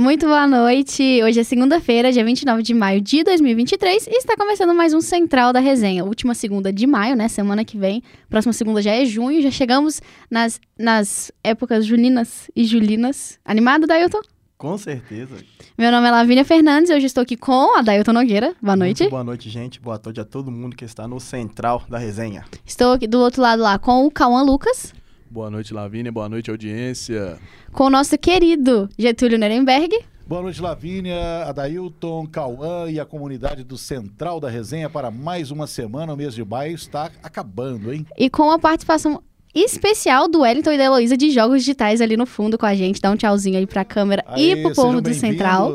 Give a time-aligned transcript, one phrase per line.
[0.00, 1.22] Muito boa noite.
[1.22, 5.52] Hoje é segunda-feira, dia 29 de maio de 2023 e está começando mais um Central
[5.52, 6.06] da Resenha.
[6.06, 7.28] Última segunda de maio, né?
[7.28, 8.02] Semana que vem.
[8.26, 9.42] Próxima segunda já é junho.
[9.42, 10.00] Já chegamos
[10.30, 13.38] nas, nas épocas juninas e julinas.
[13.44, 14.22] Animado, Dailton?
[14.56, 15.36] Com certeza.
[15.76, 18.54] Meu nome é Lavínia Fernandes, hoje estou aqui com a Dailton Nogueira.
[18.62, 19.02] Boa noite.
[19.02, 19.78] Muito boa noite, gente.
[19.82, 22.46] Boa noite a todo mundo que está no Central da Resenha.
[22.64, 24.94] Estou aqui do outro lado lá com o Cauã Lucas.
[25.30, 26.10] Boa noite, Lavínia.
[26.10, 27.38] Boa noite, audiência.
[27.72, 29.96] Com o nosso querido Getúlio Nuremberg.
[30.26, 35.68] Boa noite, Lavínia, Adailton, Cauã e a comunidade do Central da Resenha para mais uma
[35.68, 36.14] semana.
[36.14, 38.04] O mês de maio está acabando, hein?
[38.18, 39.22] E com a participação
[39.54, 43.00] especial do Wellington e da Heloísa de Jogos Digitais ali no fundo com a gente.
[43.00, 45.70] Dá um tchauzinho aí pra câmera Aê, e pro povo do Central.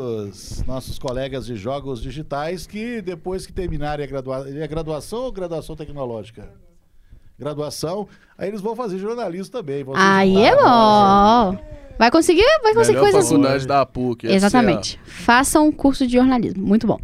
[0.66, 4.46] Nossos colegas de Jogos Digitais que depois que terminarem a, gradua...
[4.46, 6.52] a graduação ou graduação tecnológica?
[7.38, 9.84] Graduação, aí eles vão fazer jornalismo também.
[9.94, 11.58] Aí é bom.
[11.98, 14.26] Vai conseguir, vai conseguir Melhor coisas faculdade da PUC.
[14.26, 15.00] Exatamente.
[15.04, 16.64] Façam um curso de jornalismo.
[16.64, 16.98] Muito bom.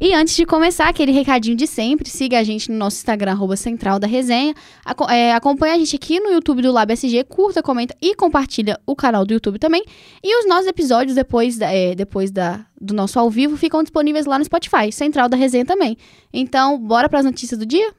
[0.00, 3.56] E antes de começar, aquele recadinho de sempre, siga a gente no nosso Instagram, arroba
[3.56, 4.54] Central da Resenha.
[4.84, 8.80] Aco é, acompanha a gente aqui no YouTube do Lab SG, curta, comenta e compartilha
[8.86, 9.84] o canal do YouTube também.
[10.22, 14.24] E os nossos episódios, depois, da, é, depois da, do nosso ao vivo, ficam disponíveis
[14.24, 15.96] lá no Spotify, Central da Resenha também.
[16.32, 17.92] Então, bora para as notícias do dia?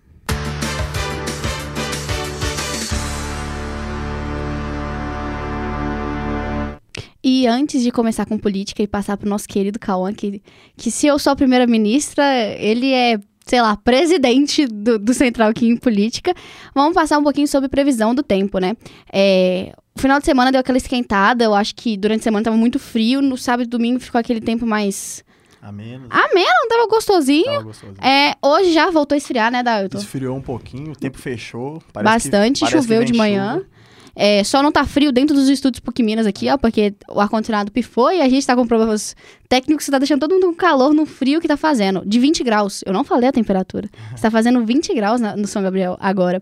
[7.32, 10.42] E antes de começar com política e passar pro nosso querido Cauã, que,
[10.76, 12.24] que se eu sou a primeira-ministra,
[12.58, 16.34] ele é, sei lá, presidente do, do Central aqui em política,
[16.74, 18.76] vamos passar um pouquinho sobre previsão do tempo, né?
[19.14, 22.58] É, o final de semana deu aquela esquentada, eu acho que durante a semana tava
[22.58, 25.24] muito frio, no sábado e domingo ficou aquele tempo mais...
[25.62, 26.08] Ameno.
[26.10, 27.46] Ameno, tava gostosinho.
[27.46, 28.04] Tava gostosinho.
[28.04, 30.00] É, hoje já voltou a esfriar, né, Dailton?
[30.00, 31.80] Esfriou um pouquinho, o tempo fechou.
[31.94, 33.58] parece Bastante, choveu de manhã.
[33.60, 33.79] chuva.
[34.22, 37.72] É, só não tá frio dentro dos estúdios PUC Minas aqui, ó, porque o ar-condicionado
[37.72, 39.16] pifou e a gente tá com problemas
[39.48, 42.04] técnicos que tá deixando todo mundo com calor no frio que tá fazendo.
[42.06, 42.84] De 20 graus.
[42.86, 43.90] Eu não falei a temperatura.
[44.14, 46.42] Está fazendo 20 graus na- no São Gabriel agora.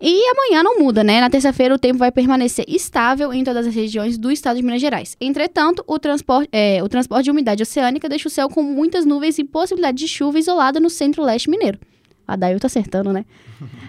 [0.00, 1.20] E amanhã não muda, né?
[1.20, 4.80] Na terça-feira o tempo vai permanecer estável em todas as regiões do estado de Minas
[4.80, 5.14] Gerais.
[5.20, 9.38] Entretanto, o transporte, é, o transporte de umidade oceânica deixa o céu com muitas nuvens
[9.38, 11.78] e possibilidade de chuva isolada no centro-leste mineiro.
[12.28, 13.24] A Dail tá acertando, né?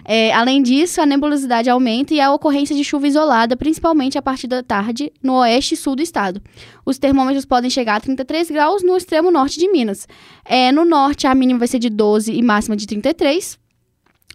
[0.02, 4.46] É, além disso, a nebulosidade aumenta e a ocorrência de chuva isolada, principalmente a partir
[4.46, 6.40] da tarde, no oeste e sul do estado.
[6.84, 10.08] Os termômetros podem chegar a 33 graus no extremo norte de Minas.
[10.42, 13.59] É, no norte, a mínima vai ser de 12 e máxima de 33.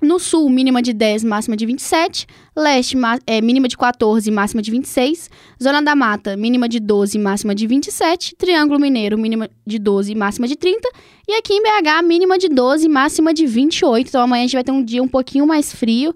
[0.06, 2.28] No sul, mínima de 10, máxima de 27.
[2.56, 2.96] Leste,
[3.26, 5.30] é, mínima de 14, máxima de 26.
[5.62, 8.36] Zona da Mata, mínima de 12, máxima de 27.
[8.38, 10.88] Triângulo Mineiro, mínima de 12, máxima de 30.
[11.28, 14.08] E aqui em BH, mínima de 12, máxima de 28.
[14.10, 16.14] Então amanhã a gente vai ter um dia um pouquinho mais frio.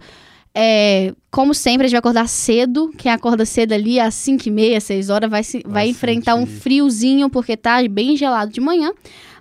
[0.54, 2.92] É, como sempre, a gente vai acordar cedo.
[2.98, 6.36] Quem acorda cedo ali às 5 e meia, 6 horas, vai, se- vai Vai enfrentar
[6.36, 8.92] um friozinho, porque tá bem gelado de manhã.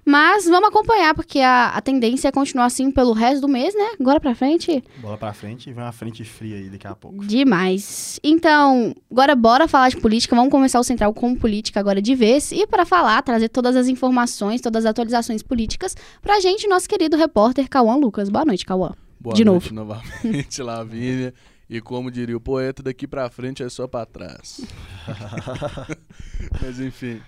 [0.08, 3.90] Mas vamos acompanhar, porque a, a tendência é continuar assim pelo resto do mês, né?
[4.00, 7.26] Agora pra frente, Bola pra frente e vem uma frente fria aí daqui a pouco.
[7.26, 8.18] demais.
[8.24, 10.34] Então, agora bora falar de política.
[10.34, 12.52] Vamos começar o Central com política agora de vez.
[12.52, 17.14] E para falar, trazer todas as informações, todas as atualizações políticas pra gente, nosso querido
[17.14, 18.30] repórter Cauã Lucas.
[18.30, 18.94] Boa noite, Cauã.
[19.20, 21.34] Boa De noite novamente, Lavínia.
[21.68, 24.62] E como diria o poeta, daqui pra frente é só pra trás.
[26.62, 27.20] Mas enfim.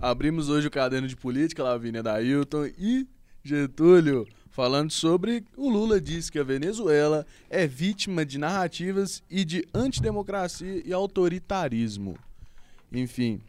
[0.00, 3.04] Abrimos hoje o caderno de política, Lavínia da Hilton e
[3.42, 9.66] Getúlio, falando sobre o Lula disse que a Venezuela é vítima de narrativas e de
[9.74, 12.16] antidemocracia e autoritarismo.
[12.92, 13.40] Enfim,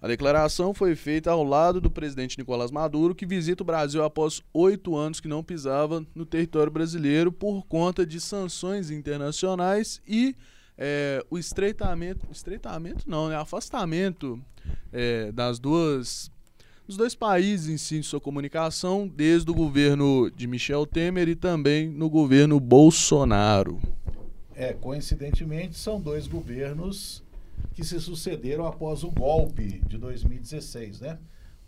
[0.00, 4.42] a declaração foi feita ao lado do presidente Nicolás Maduro, que visita o Brasil após
[4.54, 10.34] oito anos que não pisava no território brasileiro por conta de sanções internacionais e
[10.78, 14.40] é, o estreitamento, estreitamento não, né, afastamento
[14.92, 16.30] é, das duas
[16.86, 21.34] dos dois países em si em sua comunicação, desde o governo de Michel Temer e
[21.36, 23.78] também no governo Bolsonaro.
[24.54, 27.22] É, coincidentemente, são dois governos
[27.74, 31.18] que se sucederam após o golpe de 2016, né?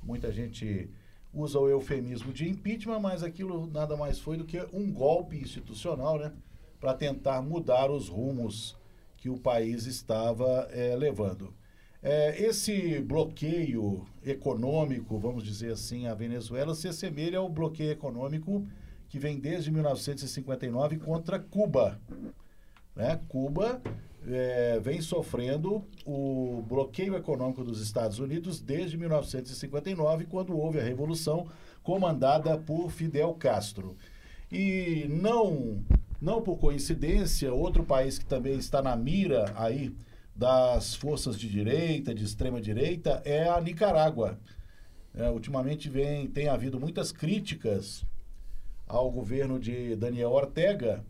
[0.03, 0.89] Muita gente
[1.35, 6.19] usa o eufemismo de impeachment, mas aquilo nada mais foi do que um golpe institucional,
[6.19, 6.33] né?
[6.81, 8.80] Para tentar mudar os rumos
[9.21, 11.55] que o país estava eh, levando.
[12.03, 18.67] Eh, esse bloqueio econômico, vamos dizer assim, à Venezuela se assemelha ao bloqueio econômico
[19.09, 22.01] que vem desde 1959 contra Cuba.
[22.97, 23.21] Né?
[23.29, 23.83] Cuba
[24.27, 31.47] eh, vem sofrendo o bloqueio econômico dos Estados Unidos desde 1959, quando houve a Revolução
[31.83, 33.97] comandada por Fidel Castro.
[34.51, 35.85] E não,
[36.21, 39.95] não por coincidência, outro país que também está na mira aí
[40.35, 44.39] das forças de direita, de extrema direita, é a Nicarágua.
[45.15, 48.05] É, ultimamente vem, tem havido muitas críticas
[48.87, 51.05] ao governo de Daniel Ortega,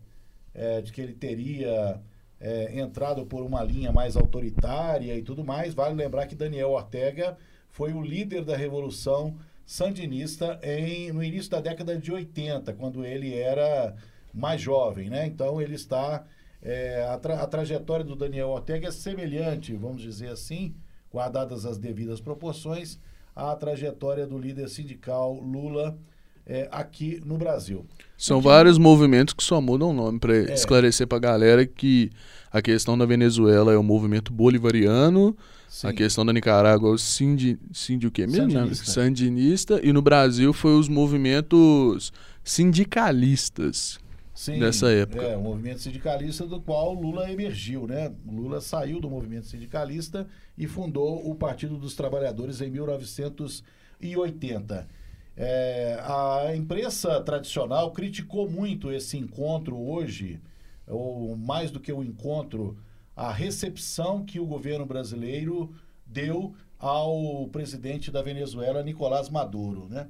[0.53, 2.01] é, de que ele teria
[2.39, 5.73] é, entrado por uma linha mais autoritária e tudo mais.
[5.73, 7.37] Vale lembrar que Daniel Ortega
[7.69, 13.33] foi o líder da Revolução Sandinista em, no início da década de 80, quando ele
[13.33, 13.95] era
[14.33, 15.25] mais jovem, né?
[15.25, 16.23] Então ele está.
[16.61, 20.75] É, a, tra a trajetória do Daniel Ortega é semelhante, vamos dizer assim,
[21.11, 22.99] guardadas as devidas proporções,
[23.35, 25.97] à trajetória do líder sindical Lula
[26.45, 27.85] é, aqui no Brasil.
[28.17, 30.53] São vários movimentos que só mudam o nome para é.
[30.53, 32.11] esclarecer para a galera que
[32.51, 35.35] a questão da Venezuela é o movimento bolivariano,
[35.67, 35.87] Sim.
[35.87, 38.51] a questão da Nicarágua é o Sindi, Sindi o quê mesmo?
[38.51, 38.91] Sandinista.
[38.91, 39.79] Sandinista.
[39.83, 42.11] E no Brasil foi os movimentos
[42.43, 43.99] sindicalistas
[44.33, 45.23] Sim, dessa época.
[45.23, 48.13] É, o movimento sindicalista do qual Lula emergiu, né?
[48.25, 54.87] Lula saiu do movimento sindicalista e fundou o Partido dos Trabalhadores em 1980.
[55.35, 60.39] É, a imprensa tradicional criticou muito esse encontro hoje,
[60.87, 62.77] ou mais do que o encontro,
[63.15, 65.73] a recepção que o governo brasileiro
[66.05, 69.87] deu ao presidente da Venezuela, Nicolás Maduro.
[69.89, 70.07] Né?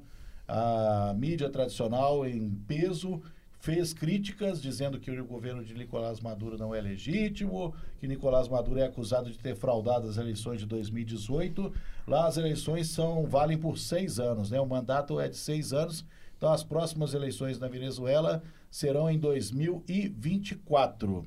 [0.48, 3.22] A mídia tradicional em peso
[3.62, 8.80] fez críticas dizendo que o governo de Nicolás Maduro não é legítimo, que Nicolás Maduro
[8.80, 11.72] é acusado de ter fraudado as eleições de 2018.
[12.08, 14.60] Lá as eleições são valem por seis anos, né?
[14.60, 16.04] O mandato é de seis anos.
[16.36, 18.42] Então as próximas eleições na Venezuela
[18.72, 21.24] serão em 2024.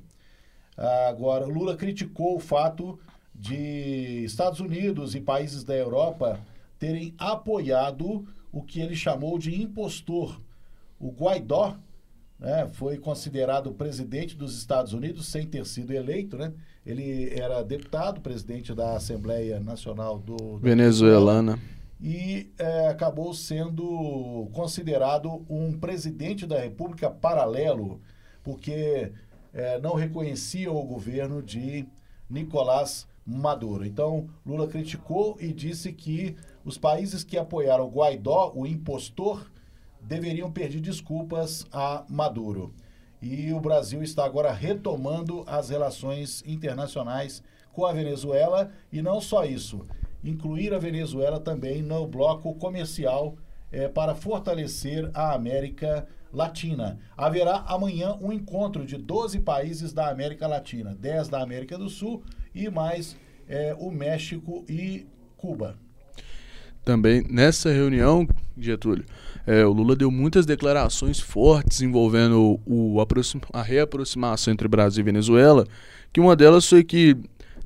[1.07, 2.99] Agora, Lula criticou o fato
[3.33, 6.37] de Estados Unidos e países da Europa
[6.77, 10.41] terem apoiado o que ele chamou de impostor.
[10.99, 11.77] O Guaidó
[12.39, 16.53] né, foi considerado presidente dos Estados Unidos sem ter sido eleito, né?
[16.85, 21.59] Ele era deputado, presidente da Assembleia Nacional do Venezuelana
[21.99, 28.01] e é, acabou sendo considerado um presidente da República paralelo,
[28.43, 29.11] porque
[29.53, 31.87] é, não reconhecia o governo de
[32.29, 33.85] Nicolás Maduro.
[33.85, 39.49] Então, Lula criticou e disse que os países que apoiaram Guaidó, o impostor,
[40.07, 42.73] deveriam pedir desculpas a Maduro.
[43.21, 47.41] E o Brasil está agora retomando as relações internacionais
[47.73, 49.85] com a Venezuela e não só isso,
[50.23, 53.35] incluir a Venezuela também no bloco comercial
[53.71, 56.99] é, para fortalecer a América Latina.
[57.17, 62.23] Haverá amanhã um encontro de 12 países da América Latina, 10 da América do Sul
[62.53, 63.17] e mais
[63.47, 65.77] é, o México e Cuba.
[66.85, 69.03] Também nessa reunião, Getúlio,
[69.47, 73.03] é, o Lula deu muitas declarações fortes envolvendo o,
[73.51, 75.65] a reaproximação entre Brasil e Venezuela,
[76.13, 77.17] que uma delas foi que,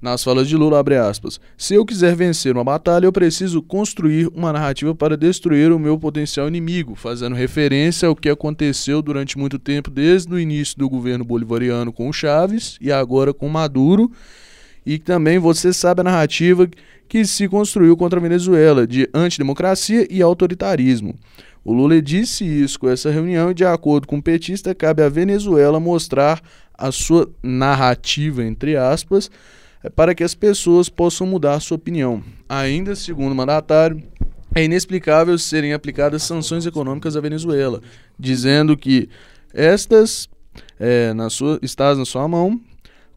[0.01, 4.27] nas falas de Lula, abre aspas, se eu quiser vencer uma batalha, eu preciso construir
[4.33, 9.59] uma narrativa para destruir o meu potencial inimigo, fazendo referência ao que aconteceu durante muito
[9.59, 14.09] tempo, desde o início do governo bolivariano com o Chaves e agora com Maduro,
[14.89, 16.67] e também você sabe a narrativa
[17.07, 21.13] que se construiu contra a Venezuela, de antidemocracia e autoritarismo.
[21.63, 25.07] O Lula disse isso com essa reunião e, de acordo com o petista, cabe à
[25.07, 26.41] Venezuela mostrar
[26.73, 29.29] a sua narrativa, entre aspas,
[29.95, 32.23] para que as pessoas possam mudar sua opinião.
[32.49, 34.01] Ainda, segundo o mandatário,
[34.55, 37.79] é inexplicável serem aplicadas sanções econômicas à Venezuela,
[38.17, 39.07] dizendo que
[39.53, 40.27] estas
[40.79, 42.59] é, na sua, estás na sua mão,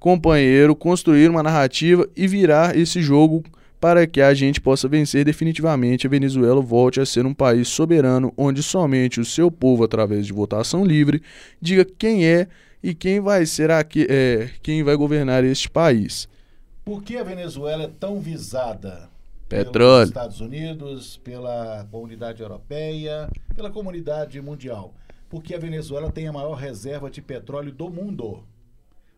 [0.02, 3.44] companheiro, construir uma narrativa e virar esse jogo
[3.80, 8.32] para que a gente possa vencer definitivamente a Venezuela volte a ser um país soberano
[8.36, 11.22] onde somente o seu povo, através de votação livre,
[11.60, 12.48] diga quem é
[12.82, 16.28] e quem vai ser aqui, é, quem vai governar este país.
[16.84, 19.08] Por que a Venezuela é tão visada?
[19.48, 19.98] Petróleo.
[19.98, 24.94] Pelos Estados Unidos, pela comunidade europeia, pela comunidade mundial.
[25.30, 28.42] Porque a Venezuela tem a maior reserva de petróleo do mundo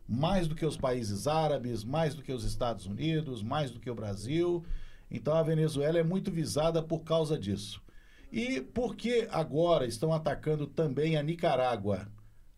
[0.08, 3.90] mais do que os países árabes, mais do que os Estados Unidos, mais do que
[3.90, 4.64] o Brasil.
[5.10, 7.82] Então a Venezuela é muito visada por causa disso.
[8.30, 12.08] E por que agora estão atacando também a Nicarágua?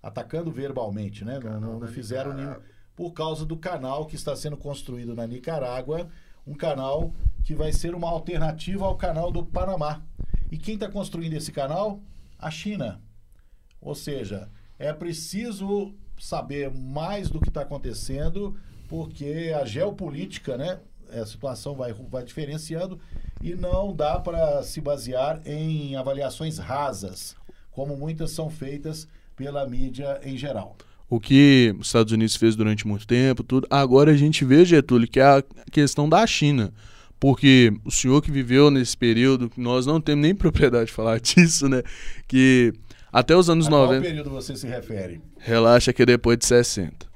[0.02, 1.38] Atacando verbalmente, né?
[1.38, 2.56] Não, não, não fizeram nenhum.
[2.94, 6.08] Por causa do canal que está sendo construído na Nicarágua,
[6.46, 7.12] um canal
[7.44, 10.02] que vai ser uma alternativa ao canal do Panamá.
[10.50, 12.00] E quem está construindo esse canal?
[12.38, 13.00] A China.
[13.80, 18.56] Ou seja, é preciso saber mais do que está acontecendo,
[18.88, 20.78] porque a geopolítica, né?
[21.12, 22.98] A situação vai, vai diferenciando
[23.40, 27.36] e não dá para se basear em avaliações rasas,
[27.70, 29.06] como muitas são feitas
[29.36, 30.76] pela mídia em geral.
[31.08, 33.66] o que os Estados Unidos fez durante muito tempo, tudo.
[33.70, 36.72] Agora a gente vê, Getúlio, que é a questão da China.
[37.18, 41.68] Porque o senhor que viveu nesse período, nós não temos nem propriedade de falar disso,
[41.68, 41.82] né?
[42.26, 42.74] Que
[43.12, 43.92] até os anos A 90.
[43.94, 45.20] qual período você se refere?
[45.38, 47.06] Relaxa que é depois de 60.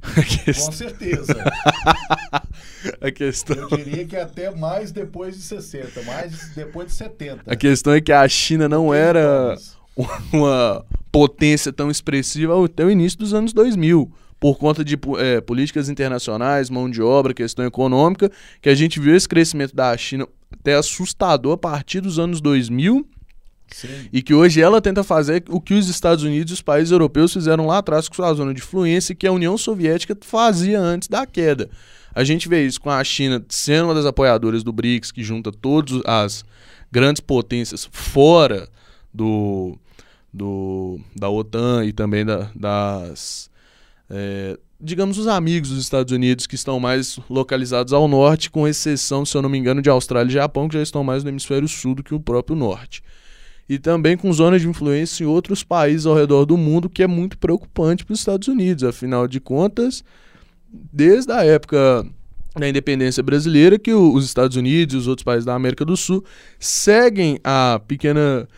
[0.02, 1.34] A Com questão, certeza.
[3.00, 7.42] a questão, Eu diria que até mais depois de 60, mais depois de 70.
[7.46, 9.56] a questão é que a China não era
[10.32, 15.90] uma potência tão expressiva até o início dos anos 2000, por conta de eh, políticas
[15.90, 18.30] internacionais, mão de obra, questão econômica,
[18.62, 23.06] que a gente viu esse crescimento da China até assustador a partir dos anos 2000
[23.70, 24.08] Sim.
[24.12, 27.32] e que hoje ela tenta fazer o que os Estados Unidos e os países europeus
[27.32, 31.26] fizeram lá atrás com sua zona de influência, que a União Soviética fazia antes da
[31.26, 31.70] queda.
[32.14, 35.52] A gente vê isso com a China sendo uma das apoiadoras do BRICS, que junta
[35.52, 36.44] todas as
[36.90, 38.68] grandes potências fora
[39.14, 39.78] do,
[40.32, 43.48] do da OTAN e também da- das
[44.08, 49.24] é, digamos os amigos dos Estados Unidos que estão mais localizados ao norte, com exceção,
[49.24, 51.68] se eu não me engano, de Austrália e Japão, que já estão mais no hemisfério
[51.68, 53.02] sul do que o próprio norte
[53.70, 57.06] e também com zonas de influência em outros países ao redor do mundo, que é
[57.06, 58.82] muito preocupante para os Estados Unidos.
[58.82, 60.02] Afinal de contas,
[60.92, 62.04] desde a época
[62.58, 66.24] da independência brasileira, que os Estados Unidos e os outros países da América do Sul
[66.58, 68.48] seguem a pequena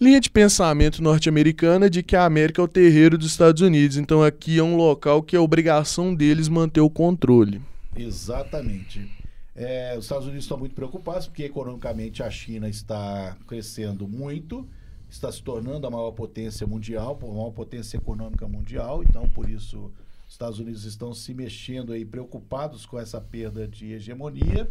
[0.00, 3.98] linha de pensamento norte-americana de que a América é o terreiro dos Estados Unidos.
[3.98, 7.60] Então aqui é um local que é obrigação deles manter o controle.
[7.94, 9.17] Exatamente.
[9.60, 14.64] É, os Estados Unidos estão muito preocupados porque economicamente a China está crescendo muito,
[15.10, 19.02] está se tornando a maior potência mundial, a maior potência econômica mundial.
[19.02, 19.90] Então, por isso,
[20.28, 24.70] os Estados Unidos estão se mexendo aí, preocupados com essa perda de hegemonia.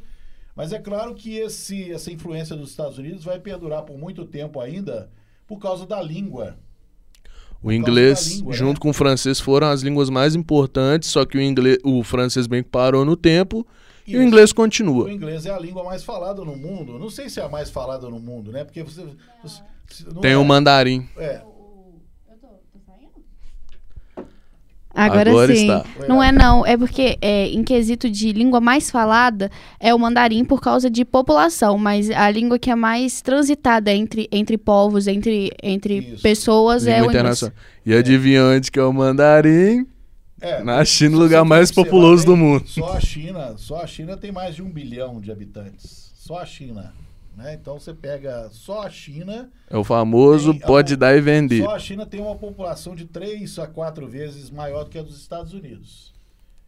[0.56, 4.58] Mas é claro que esse, essa influência dos Estados Unidos vai perdurar por muito tempo
[4.62, 5.12] ainda
[5.46, 6.58] por causa da língua.
[7.62, 8.80] O inglês, língua, junto né?
[8.80, 12.64] com o francês, foram as línguas mais importantes, só que o, inglês, o francês bem
[12.64, 13.68] que parou no tempo
[14.08, 15.12] e o inglês O continua.
[15.12, 16.98] inglês é a língua mais falada no mundo.
[16.98, 18.64] Não sei se é a mais falada no mundo, né?
[18.64, 19.04] Porque você.
[19.44, 19.62] você-
[20.14, 21.08] não Tem é, o mandarim.
[21.18, 21.42] É,
[24.98, 25.62] Agora, Agora sim.
[25.62, 25.86] está.
[26.08, 30.44] Não é não, é porque é, em quesito de língua mais falada é o mandarim
[30.44, 35.52] por causa de população, mas a língua que é mais transitada entre, entre povos, entre,
[35.62, 36.24] entre Isso.
[36.24, 37.52] pessoas é Língua o inglês.
[37.86, 39.86] E adivinha onde que é o mandarim?
[40.42, 40.64] É.
[40.64, 42.68] Na China, o lugar mais populoso do mundo.
[42.68, 46.12] Só a China, só a China tem mais de um bilhão de habitantes.
[46.16, 46.94] Só a China.
[47.36, 47.54] Né?
[47.54, 49.52] Então você pega só a China.
[49.70, 51.64] É o famoso Tem a- pode dar e vender.
[51.64, 55.04] Só a China tem uma população de 3 a 4 vezes maior do que a
[55.04, 56.14] dos Estados Unidos.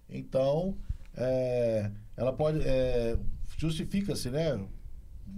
[0.10, 0.76] Então,
[1.16, 2.60] é, ela pode.
[2.64, 3.18] é,
[3.58, 4.58] Justifica-se, né?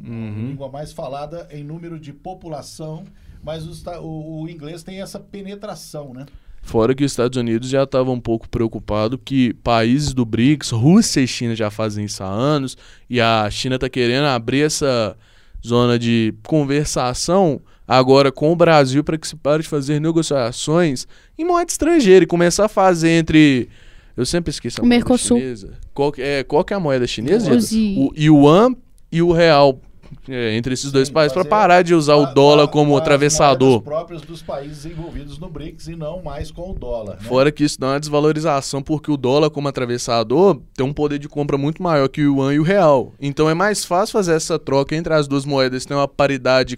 [0.04, 0.48] Uhum.
[0.50, 3.04] língua mais falada em número de população,
[3.44, 6.26] mas os o, o inglês tem essa penetração, né?
[6.72, 11.20] Fora que os Estados Unidos já estavam um pouco preocupados que países do BRICS, Rússia
[11.20, 12.78] e China já fazem isso há anos,
[13.10, 15.18] e a China está querendo abrir essa
[15.66, 21.06] zona de conversação agora com o Brasil para que se pare de fazer negociações
[21.38, 23.68] em moeda estrangeira e começar a fazer entre.
[24.16, 25.40] Eu sempre esqueço a O moeda Mercosul.
[25.40, 25.74] chinesa.
[25.94, 27.52] Qual, é, qual que é a moeda chinesa?
[27.98, 28.78] O Yuan
[29.12, 29.78] e o Real.
[30.28, 32.96] É, entre esses dois Sim, países, para parar de usar o a- dólar a- como
[32.98, 33.70] atravessador.
[33.70, 37.16] moedas próprias dos países envolvidos no BRICS e não mais com o dólar.
[37.16, 37.22] né?
[37.28, 41.28] Fora que isso dá uma desvalorização, porque o dólar, como atravessador, tem um poder de
[41.30, 43.14] compra muito maior que o yuan e o real.
[43.20, 46.78] Então é mais fácil fazer essa troca entre as duas moedas, ter uma paridade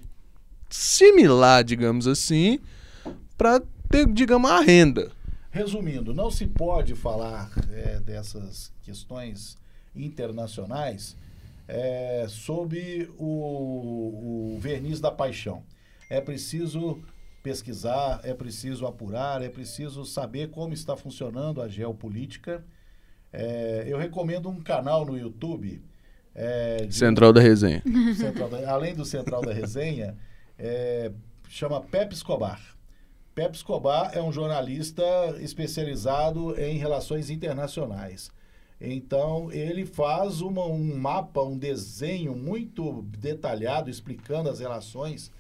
[0.70, 2.60] similar, digamos assim,
[3.38, 5.12] para ter, digamos, a renda.
[5.52, 9.56] Resumindo, não se pode falar é, dessas questões
[9.96, 11.16] internacionais
[11.68, 15.64] é, sob o, o verniz da paixão.
[16.10, 17.00] É preciso
[17.42, 22.64] pesquisar, é preciso apurar, é preciso saber como está funcionando a geopolítica.
[23.32, 25.82] É, eu recomendo um canal no YouTube.
[26.36, 27.82] é, de- Central da resenha.
[28.16, 30.16] Central da- além do Central da Resenha,
[30.58, 31.12] é,
[31.50, 32.62] chama Pepe Escobar.
[33.36, 35.04] Pepe Escobar é um jornalista
[35.40, 38.32] especializado em relações internacionais.
[38.84, 45.32] Então, ele faz uma- um mapa, um desenho muito detalhado explicando as relações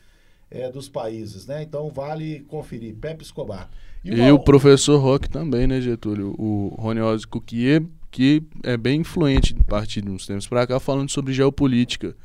[0.49, 1.47] é, dos países.
[1.47, 1.63] Né?
[1.63, 2.95] Então, vale conferir.
[2.95, 3.69] Pepe Escobar.
[4.03, 6.35] E uma- o professor Rock também, né, Getúlio?
[6.37, 10.79] O Rony Ozzy Cuquier, que é bem influente a partir de uns tempos para cá,
[10.79, 12.15] falando sobre geopolítica.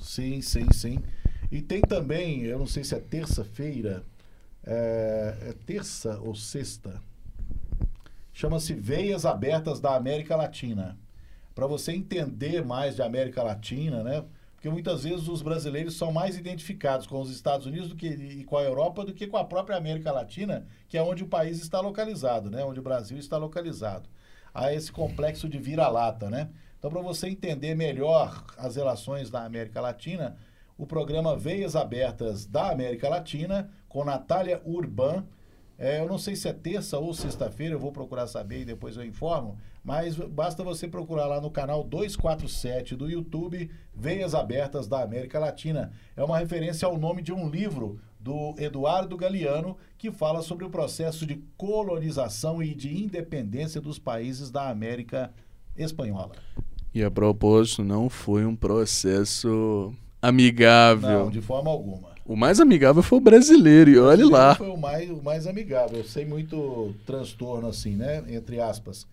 [0.00, 0.98] Sim, sim, sim.
[1.52, 4.02] E tem também, eu não sei se é terça-feira,
[4.66, 7.00] é, é terça ou sexta,
[8.32, 10.98] chama-se Veias Abertas da América Latina.
[11.54, 14.24] Para você entender mais de América Latina, né?
[14.54, 18.44] porque muitas vezes os brasileiros são mais identificados com os Estados Unidos do que, e
[18.44, 21.60] com a Europa do que com a própria América Latina, que é onde o país
[21.60, 22.64] está localizado, né?
[22.64, 24.08] onde o Brasil está localizado.
[24.54, 26.50] Há esse complexo de vira-lata, né?
[26.78, 30.36] Então, para você entender melhor as relações da América Latina,
[30.76, 35.24] o programa Veias Abertas da América Latina, com Natália Urban,
[35.82, 38.96] é, eu não sei se é terça ou sexta-feira, eu vou procurar saber e depois
[38.96, 45.02] eu informo, mas basta você procurar lá no canal 247 do YouTube, Veias Abertas da
[45.02, 45.90] América Latina.
[46.16, 50.70] É uma referência ao nome de um livro do Eduardo Galeano, que fala sobre o
[50.70, 55.34] processo de colonização e de independência dos países da América
[55.76, 56.36] Espanhola.
[56.94, 61.24] E a propósito, não foi um processo amigável.
[61.24, 62.11] Não, de forma alguma.
[62.32, 64.54] O mais amigável foi o brasileiro, e olhe lá.
[64.54, 68.24] Foi o mais, o mais amigável, sem muito transtorno, assim, né?
[68.26, 69.06] Entre aspas.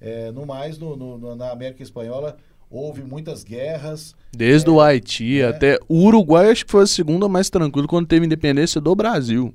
[0.00, 2.36] É, no mais, no, no, na América Espanhola,
[2.70, 4.14] houve muitas guerras.
[4.30, 7.88] Desde é, o Haiti é, até o Uruguai, acho que foi a segunda mais tranquila
[7.88, 9.52] quando teve independência do Brasil.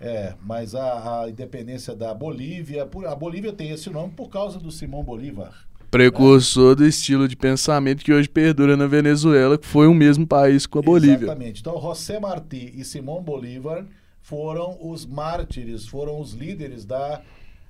[0.00, 4.72] É, mas a, a independência da Bolívia, a Bolívia tem esse nome por causa do
[4.72, 5.69] Simão Bolívar.
[5.90, 10.66] Precursor do estilo de pensamento que hoje perdura na Venezuela, que foi o mesmo país
[10.66, 11.24] com a Bolívia.
[11.26, 11.60] Exatamente.
[11.60, 13.84] Então, José Martí e Simão Bolívar
[14.22, 17.20] foram os mártires, foram os líderes da,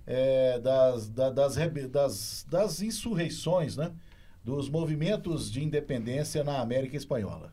[0.06, 1.56] é, das, da, das,
[1.90, 3.90] das, das insurreições, né?
[4.44, 7.52] dos movimentos de independência na América Espanhola.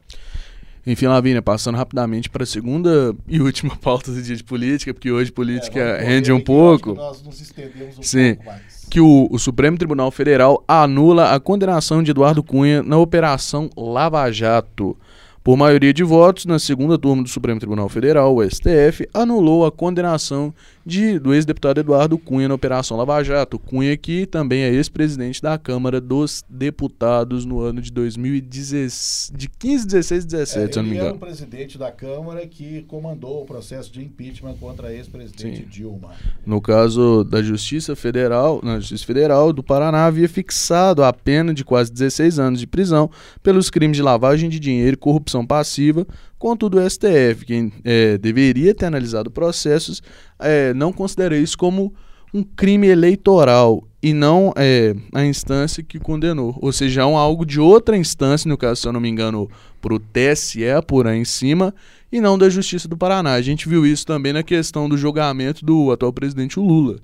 [0.88, 5.12] Enfim, Lavínia, passando rapidamente para a segunda e última pauta do dia de política, porque
[5.12, 6.94] hoje política é, rende um pouco.
[6.94, 8.36] Nós nos estendemos um Sim.
[8.36, 12.98] pouco mais que o, o, Supremo Tribunal Federal anula a condenação de Eduardo Cunha na
[12.98, 14.98] Operação Lava Jato.
[15.44, 19.72] Por maioria de votos, na segunda turma do Supremo Tribunal Federal, o STF anulou a
[19.72, 20.54] condenação
[20.88, 23.60] de, do ex-deputado Eduardo Cunha na Operação Lava Jato.
[23.60, 29.86] Cunha, que também é ex-presidente da Câmara dos Deputados no ano de 2016, de 15,
[29.86, 31.08] 16 e 17, é, se não me engano.
[31.08, 35.66] Ele é o presidente da Câmara que comandou o processo de impeachment contra a ex-presidente
[35.66, 36.12] Dilma.
[36.46, 41.66] No caso da Justiça Federal, na Justiça Federal do Paraná, havia fixado a pena de
[41.66, 43.12] quase 16 anos de prisão
[43.44, 48.74] pelos crimes de lavagem de dinheiro e corrupção passiva, contudo o STF, que é, deveria
[48.74, 50.02] ter analisado processos,
[50.40, 51.94] é, não considera isso como
[52.34, 56.58] um crime eleitoral e não é, a instância que condenou.
[56.62, 59.50] Ou seja, é um algo de outra instância, no caso, se eu não me engano,
[59.82, 61.74] para o TSE, por aí em cima,
[62.12, 63.34] e não da Justiça do Paraná.
[63.34, 66.98] A gente viu isso também na questão do julgamento do atual presidente Lula,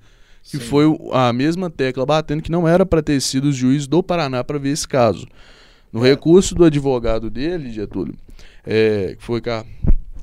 [0.43, 0.60] que Sim.
[0.60, 4.43] foi a mesma tecla batendo que não era para ter sido o juiz do Paraná
[4.43, 5.26] para ver esse caso.
[5.93, 6.10] No é.
[6.10, 8.15] recurso do advogado dele, Getúlio,
[8.65, 9.39] é, que foi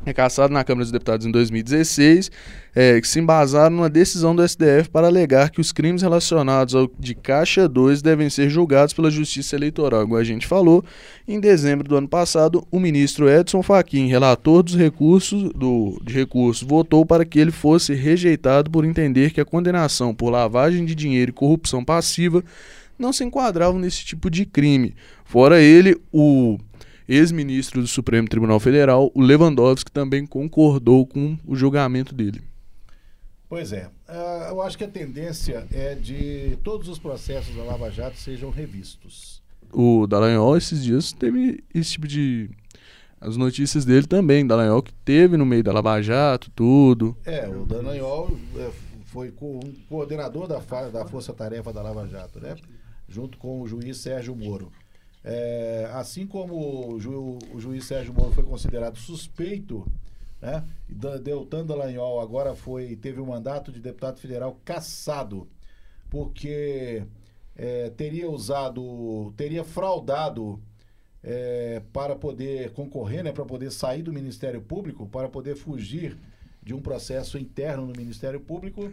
[0.04, 2.30] recaçado na Câmara dos Deputados em 2016,
[2.74, 6.90] é, que se embasaram numa decisão do STF para alegar que os crimes relacionados ao
[6.98, 10.02] de Caixa 2 devem ser julgados pela Justiça Eleitoral.
[10.02, 10.84] Como a gente falou,
[11.28, 16.66] em dezembro do ano passado, o ministro Edson Fachin, relator dos recursos do, de recursos,
[16.66, 21.30] votou para que ele fosse rejeitado por entender que a condenação por lavagem de dinheiro
[21.30, 22.42] e corrupção passiva
[23.00, 24.94] não se enquadravam nesse tipo de crime.
[25.24, 26.58] Fora ele, o
[27.08, 32.42] ex-ministro do Supremo Tribunal Federal, o Lewandowski, também concordou com o julgamento dele.
[33.48, 33.88] Pois é.
[34.08, 38.50] Uh, eu acho que a tendência é de todos os processos da Lava Jato sejam
[38.50, 39.42] revistos.
[39.72, 42.48] O Dallagnol, esses dias, teve esse tipo de.
[43.20, 47.16] As notícias dele também, Dallagnol que teve no meio da Lava Jato, tudo.
[47.24, 48.70] É, o Dallagnol é,
[49.06, 50.58] foi co um coordenador da,
[50.88, 52.54] da Força Tarefa da Lava Jato, né?
[53.10, 54.72] Junto com o juiz Sérgio Moro.
[55.22, 59.86] É, assim como o, ju, o, juiz Sérgio Moro foi considerado suspeito,
[60.40, 60.64] né?
[60.88, 65.46] Deltan Dallagnol agora foi teve o um mandato de deputado federal cassado
[66.08, 67.04] porque
[67.54, 70.60] é, teria usado, teria fraudado
[71.22, 76.18] é, para poder concorrer, né, para poder sair do Ministério Público, para poder fugir
[76.62, 78.90] de um processo interno no Ministério Público.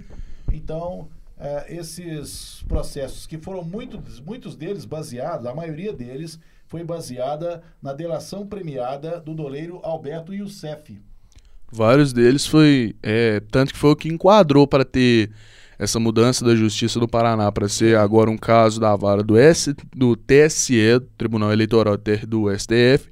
[0.53, 7.63] Então, uh, esses processos, que foram muitos, muitos deles baseados, a maioria deles foi baseada
[7.81, 10.99] na delação premiada do doleiro Alberto Youssef.
[11.71, 15.31] Vários deles foi, é, tanto que foi o que enquadrou para ter
[15.79, 19.75] essa mudança da Justiça do Paraná para ser agora um caso da vara do, S,
[19.95, 21.97] do TSE, Tribunal Eleitoral
[22.27, 23.09] do STF,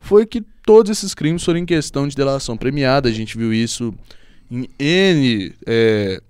[0.00, 3.08] foi que todos esses crimes foram em questão de delação premiada.
[3.08, 3.92] A gente viu isso
[4.50, 6.22] em N é,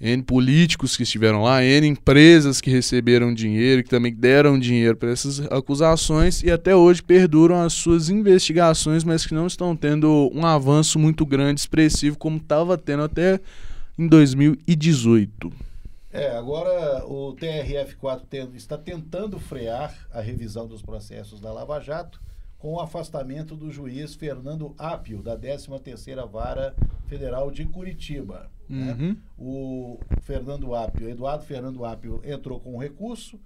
[0.00, 5.10] N políticos que estiveram lá, N empresas que receberam dinheiro, que também deram dinheiro para
[5.10, 10.44] essas acusações e até hoje perduram as suas investigações, mas que não estão tendo um
[10.44, 13.40] avanço muito grande, expressivo, como estava tendo até
[13.98, 15.52] em 2018.
[16.12, 22.20] É, agora o TRF4 está tentando frear a revisão dos processos da Lava Jato,
[22.64, 26.74] com o afastamento do juiz Fernando Apio, da 13ª Vara
[27.06, 28.50] Federal de Curitiba.
[28.66, 28.96] né?
[28.98, 29.16] Uhum.
[29.36, 33.38] O Fernando Apio, Eduardo Fernando Apio, entrou com recurso,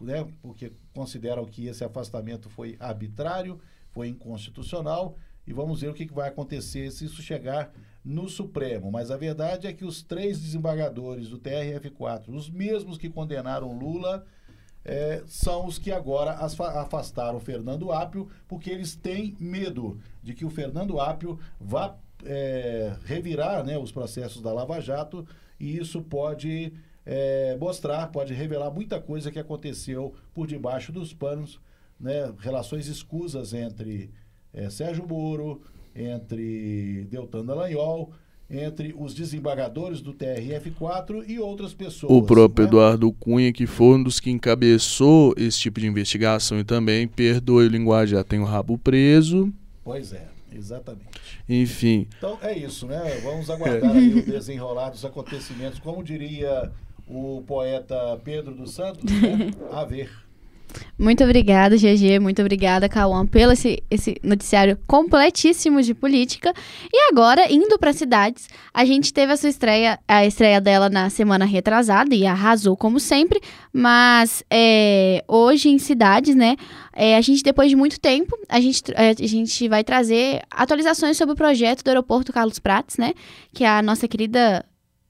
[0.00, 5.14] né, porque consideram que esse afastamento foi arbitrário, foi inconstitucional,
[5.46, 7.70] e vamos ver o que que vai acontecer se isso chegar
[8.02, 8.90] no Supremo.
[8.90, 14.24] Mas a verdade é que os três desembargadores do TRF4, os mesmos que condenaram Lula,
[14.88, 20.46] eh, são os que agora afastaram o Fernando Apio, porque eles têm medo de que
[20.46, 25.26] o Fernando Apio vá eh, revirar né, os processos da Lava Jato
[25.60, 26.72] e isso pode
[27.04, 31.60] eh, mostrar, pode revelar muita coisa que aconteceu por debaixo dos panos,
[32.00, 34.10] né, relações escusas entre
[34.54, 35.60] eh, Sérgio Moro,
[35.94, 38.10] entre Deltan Dallagnol,
[38.50, 42.10] entre os desembargadores do TRF4 e outras pessoas.
[42.12, 42.68] O próprio né?
[42.70, 47.66] Eduardo Cunha, que foi um dos que encabeçou esse tipo de investigação e também perdoe
[47.66, 49.52] o linguajar, tem o rabo preso,
[49.84, 51.04] Pois é, exatamente.
[51.48, 52.06] enfim.
[52.16, 53.20] Então é isso, né?
[53.22, 55.78] Vamos aguardar aí o desenrolar dos acontecimentos.
[55.78, 56.70] Como diria
[57.06, 59.50] o poeta Pedro dos Santos, né?
[59.72, 60.10] a ver.
[60.98, 62.18] Muito obrigada, GG.
[62.20, 66.52] Muito obrigada, Cauã, pelo esse, esse noticiário completíssimo de política.
[66.92, 71.10] E agora, indo para cidades, a gente teve a sua estreia, a estreia dela na
[71.10, 73.40] semana retrasada e arrasou como sempre.
[73.72, 76.56] Mas é, hoje em cidades, né?
[76.98, 81.16] é, a gente, depois de muito tempo, a gente, é, a gente vai trazer atualizações
[81.16, 83.14] sobre o projeto do aeroporto Carlos Prates, né?
[83.54, 84.66] Que a nossa querida,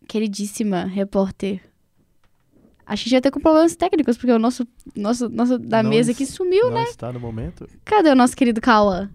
[0.07, 1.62] queridíssima repórter.
[2.90, 6.11] Acho que já tá com problemas técnicos, porque o nosso, nosso, nosso da Não mesa
[6.11, 7.68] es- aqui sumiu, Não está no momento?
[7.85, 9.11] Cadê o nosso querido Cauã?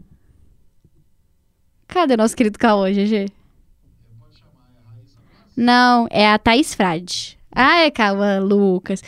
[1.87, 3.29] Cadê o nosso querido Cauã, GG?
[5.55, 7.37] Não, é a Thaís Frade.
[7.51, 9.01] Ah, é Cauã, Lucas.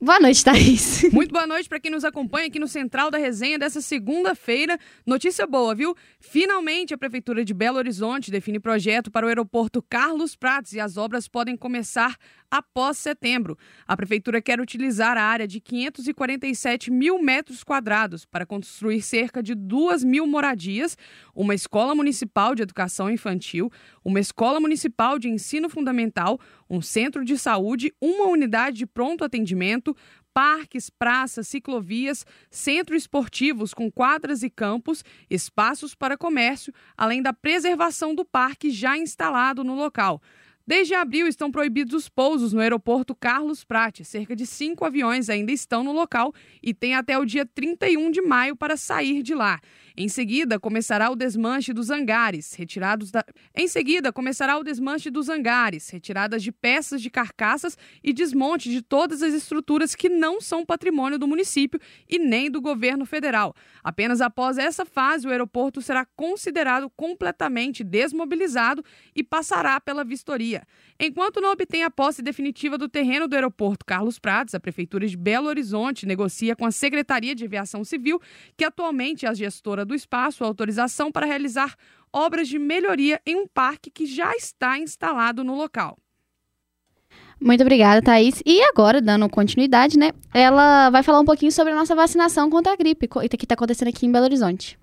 [0.00, 1.02] Boa noite, Thaís.
[1.12, 4.78] Muito boa noite para quem nos acompanha aqui no Central da Resenha dessa segunda-feira.
[5.04, 5.96] Notícia boa, viu?
[6.20, 10.96] Finalmente, a Prefeitura de Belo Horizonte define projeto para o aeroporto Carlos Prates e as
[10.96, 12.16] obras podem começar
[12.50, 13.56] após setembro.
[13.86, 19.54] A Prefeitura quer utilizar a área de 547 mil metros quadrados para construir cerca de
[19.54, 20.96] 2 mil moradias,
[21.34, 23.70] uma escola municipal de educação infantil,
[24.04, 29.94] uma escola municipal de ensino fundamental, um centro de saúde, uma unidade de pronto atendimento,
[30.32, 38.14] parques, praças, ciclovias, centros esportivos com quadras e campos, espaços para comércio, além da preservação
[38.14, 40.22] do parque já instalado no local.
[40.68, 44.06] Desde abril estão proibidos os pousos no aeroporto Carlos Prates.
[44.06, 46.30] Cerca de cinco aviões ainda estão no local
[46.62, 49.62] e tem até o dia 31 de maio para sair de lá.
[49.96, 53.24] Em seguida, começará o desmanche dos hangares, retirados da...
[53.56, 58.82] Em seguida, começará o desmanche dos hangares, retiradas de peças de carcaças e desmonte de
[58.82, 63.56] todas as estruturas que não são patrimônio do município e nem do governo federal.
[63.82, 68.84] Apenas após essa fase, o aeroporto será considerado completamente desmobilizado
[69.16, 70.57] e passará pela vistoria.
[70.98, 75.16] Enquanto não obtém a posse definitiva do terreno do aeroporto Carlos Prates, a Prefeitura de
[75.16, 78.20] Belo Horizonte negocia com a Secretaria de Aviação Civil,
[78.56, 81.76] que atualmente é a gestora do espaço, a autorização para realizar
[82.12, 85.96] obras de melhoria em um parque que já está instalado no local.
[87.40, 88.42] Muito obrigada, Thaís.
[88.44, 90.10] E agora, dando continuidade, né?
[90.34, 93.88] Ela vai falar um pouquinho sobre a nossa vacinação contra a gripe, que está acontecendo
[93.88, 94.76] aqui em Belo Horizonte.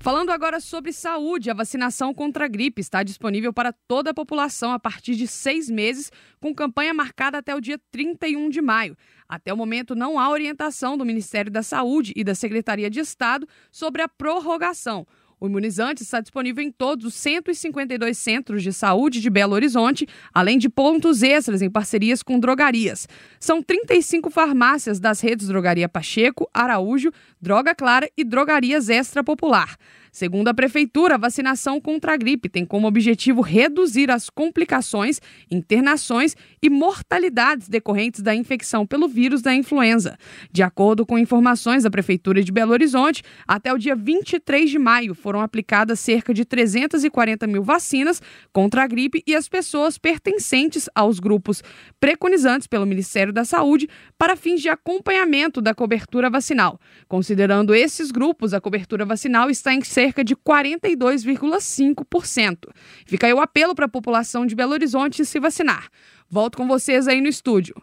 [0.00, 4.72] Falando agora sobre saúde, a vacinação contra a gripe está disponível para toda a população
[4.72, 8.96] a partir de seis meses, com campanha marcada até o dia 31 de maio.
[9.28, 13.46] Até o momento, não há orientação do Ministério da Saúde e da Secretaria de Estado
[13.72, 15.04] sobre a prorrogação.
[15.40, 20.58] O imunizante está disponível em todos os 152 centros de saúde de Belo Horizonte, além
[20.58, 23.06] de pontos extras em parcerias com drogarias.
[23.38, 29.76] São 35 farmácias das redes Drogaria Pacheco, Araújo, Droga Clara e Drogarias Extra Popular.
[30.18, 36.34] Segundo a Prefeitura, a vacinação contra a gripe tem como objetivo reduzir as complicações, internações
[36.60, 40.18] e mortalidades decorrentes da infecção pelo vírus da influenza.
[40.50, 45.14] De acordo com informações da Prefeitura de Belo Horizonte, até o dia 23 de maio
[45.14, 48.20] foram aplicadas cerca de 340 mil vacinas
[48.52, 51.62] contra a gripe e as pessoas pertencentes aos grupos
[52.00, 56.80] preconizantes pelo Ministério da Saúde para fins de acompanhamento da cobertura vacinal.
[57.06, 62.58] Considerando esses grupos, a cobertura vacinal está em cerca de 42,5%.
[63.06, 65.88] Fica aí o apelo para a população de Belo Horizonte se vacinar.
[66.30, 67.74] Volto com vocês aí no estúdio.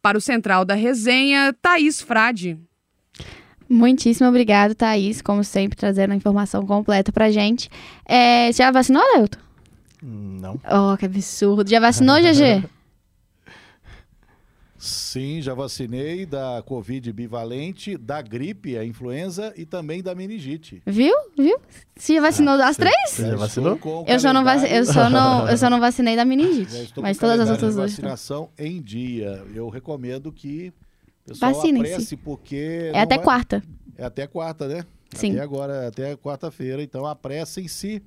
[0.00, 2.58] Para o Central da Resenha, Thaís Frade.
[3.68, 7.70] Muitíssimo obrigado, Thaís, como sempre, trazendo a informação completa pra gente.
[8.04, 9.38] É, já vacinou, Leuto?
[10.02, 10.60] Não.
[10.70, 11.70] Oh, que absurdo.
[11.70, 12.68] Já vacinou, GG?
[14.84, 20.82] Sim, já vacinei da Covid bivalente, da gripe, a influenza e também da meningite.
[20.84, 21.14] Viu?
[21.38, 21.56] Viu?
[21.96, 22.96] Você já vacinou as três?
[23.10, 23.78] Você já vacinou?
[24.08, 26.92] Eu só, não vaci- eu, só não, eu só não vacinei da Já meningite.
[27.00, 27.92] Mas todas as outras duas.
[27.92, 28.10] estão.
[28.10, 29.44] vacinação em dia.
[29.54, 30.72] Eu recomendo que
[31.26, 31.92] o pessoal Vacinem-se.
[31.92, 32.90] apresse, porque...
[32.92, 33.62] É até vai- quarta.
[33.96, 34.84] É até quarta, né?
[35.14, 35.34] Sim.
[35.34, 36.82] Até agora, até quarta-feira.
[36.82, 38.02] Então, apressem-se.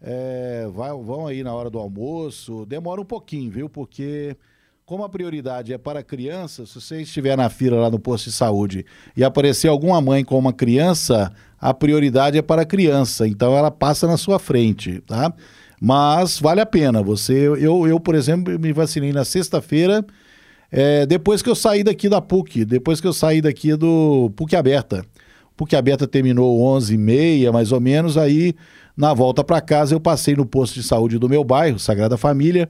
[0.00, 2.64] É, vai- vão aí na hora do almoço.
[2.66, 3.68] Demora um pouquinho, viu?
[3.68, 4.36] Porque,
[4.86, 8.32] como a prioridade é para criança, se você estiver na fila lá no posto de
[8.32, 8.84] saúde
[9.16, 13.26] e aparecer alguma mãe com uma criança, a prioridade é para a criança.
[13.26, 15.32] Então, ela passa na sua frente, tá?
[15.80, 17.02] Mas vale a pena.
[17.02, 20.04] Você, eu, eu por exemplo, me vacinei na sexta-feira.
[20.70, 24.54] É, depois que eu saí daqui da PUC, depois que eu saí daqui do PUC
[24.54, 25.02] Aberta.
[25.56, 28.54] PUC Aberta terminou 11h30, mais ou menos, aí
[28.94, 32.68] na volta para casa eu passei no posto de saúde do meu bairro, Sagrada Família,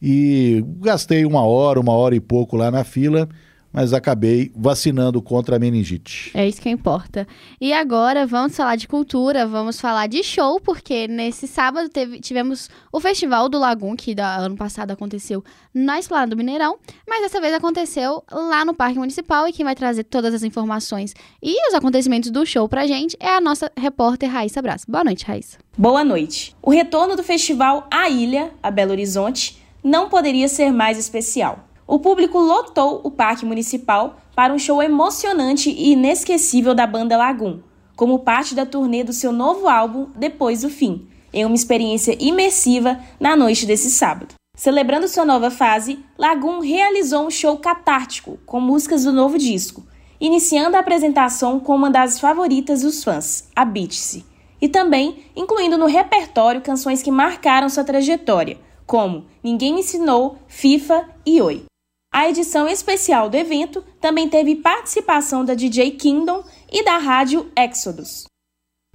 [0.00, 3.28] e gastei uma hora, uma hora e pouco lá na fila,
[3.70, 6.30] mas acabei vacinando contra a meningite.
[6.32, 7.28] É isso que importa.
[7.60, 12.70] E agora vamos falar de cultura, vamos falar de show, porque nesse sábado teve- tivemos
[12.90, 17.42] o Festival do Lagoon, que da, ano passado aconteceu na Esplanada do Mineirão, mas dessa
[17.42, 21.74] vez aconteceu lá no Parque Municipal e quem vai trazer todas as informações e os
[21.74, 24.82] acontecimentos do show pra gente é a nossa repórter Raíssa Braz.
[24.88, 25.58] Boa noite, Raíssa.
[25.76, 26.56] Boa noite.
[26.62, 29.58] O retorno do festival A Ilha, a Belo Horizonte,
[29.88, 31.60] não poderia ser mais especial.
[31.86, 37.60] O público lotou o Parque Municipal para um show emocionante e inesquecível da banda Lagoon,
[37.96, 43.00] como parte da turnê do seu novo álbum Depois do Fim, em uma experiência imersiva
[43.18, 44.34] na noite desse sábado.
[44.54, 49.86] Celebrando sua nova fase, Lagoon realizou um show catártico com músicas do novo disco,
[50.20, 54.26] iniciando a apresentação com uma das favoritas dos fãs, a Beat-se
[54.60, 61.42] e também incluindo no repertório canções que marcaram sua trajetória, como Ninguém Ensinou, FIFA e
[61.42, 61.64] Oi.
[62.12, 68.24] A edição especial do evento também teve participação da DJ Kingdom e da rádio Exodus.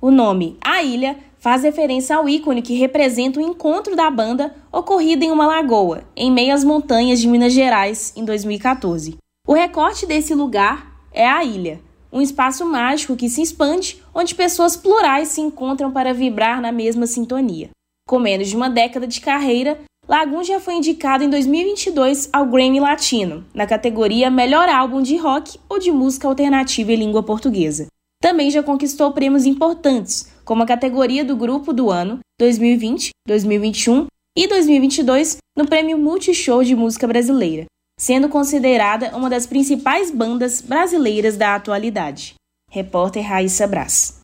[0.01, 5.23] O nome A Ilha faz referência ao ícone que representa o encontro da banda ocorrido
[5.23, 9.15] em uma lagoa, em meio às montanhas de Minas Gerais, em 2014.
[9.47, 11.79] O recorte desse lugar é a ilha,
[12.11, 17.05] um espaço mágico que se expande, onde pessoas plurais se encontram para vibrar na mesma
[17.05, 17.69] sintonia.
[18.07, 22.79] Com menos de uma década de carreira, Lagoon já foi indicado em 2022 ao Grammy
[22.79, 27.87] Latino, na categoria Melhor Álbum de Rock ou de Música Alternativa em Língua Portuguesa.
[28.21, 34.47] Também já conquistou prêmios importantes, como a categoria do Grupo do Ano 2020, 2021 e
[34.47, 37.65] 2022 no Prêmio Multishow de Música Brasileira,
[37.99, 42.35] sendo considerada uma das principais bandas brasileiras da atualidade.
[42.69, 44.22] Repórter Raíssa Brás.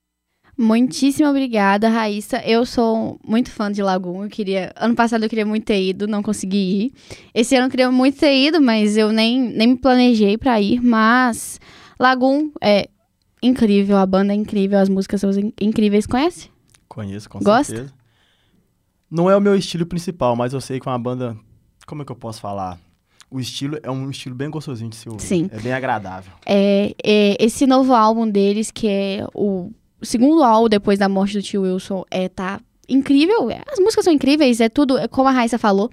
[0.60, 2.38] Muitíssimo obrigada, Raíssa.
[2.46, 4.26] Eu sou muito fã de Lagoon.
[4.26, 6.94] Eu queria, ano passado eu queria muito ter ido, não consegui ir.
[7.34, 10.82] Esse ano eu queria muito ter ido, mas eu nem, nem me planejei pra ir.
[10.82, 11.62] Mas
[11.98, 12.90] Lagoon é
[13.42, 16.06] incrível, a banda é incrível, as músicas são in- incríveis.
[16.06, 16.50] Conhece?
[16.90, 17.74] Conheço, com Gosta?
[17.74, 17.94] certeza.
[19.10, 21.38] Não é o meu estilo principal, mas eu sei que é uma banda.
[21.88, 22.78] Como é que eu posso falar?
[23.32, 25.22] O estilo é um estilo bem gostosinho de se ouvir.
[25.22, 25.50] Sim.
[25.54, 26.34] É bem agradável.
[26.46, 31.42] É, é, esse novo álbum deles, que é o segundo álbum depois da morte do
[31.42, 33.50] tio Wilson, é, tá incrível.
[33.72, 35.90] As músicas são incríveis, é tudo, é como a Raíssa falou.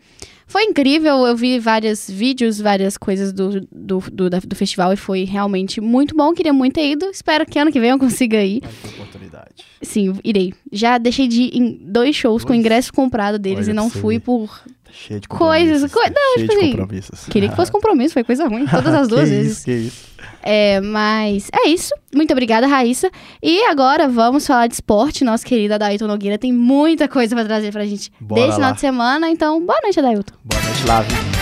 [0.49, 4.97] Foi incrível, eu vi vários vídeos, várias coisas do, do, do, da- do festival e
[4.97, 6.33] foi realmente muito bom.
[6.33, 7.07] Queria muito ter ido.
[7.07, 8.63] Espero que ano que vem eu consiga ir.
[8.95, 9.65] Oportunidade.
[9.83, 10.55] Sim, irei.
[10.71, 14.21] Já deixei de ir em dois shows com ingresso comprado deles Olha e não fui
[14.21, 14.49] por.
[14.85, 17.25] Tá cheio de Coisas, tá não, cheio tipo de assim, compromissos.
[17.27, 18.67] Queria que fosse compromisso, foi coisa ruim.
[18.67, 19.53] Todas as duas que vezes.
[19.57, 20.07] Isso, que isso.
[20.49, 21.93] É, mas é isso.
[22.15, 23.11] Muito obrigada, Raíssa.
[23.43, 25.25] E agora vamos falar de esporte.
[25.25, 28.79] Nossa querida Adailton Nogueira tem muita coisa pra trazer pra gente Bora desse final de
[28.79, 29.29] semana.
[29.29, 30.35] Então, boa noite, Adailton.
[30.45, 31.37] Boa noite, Lavinda.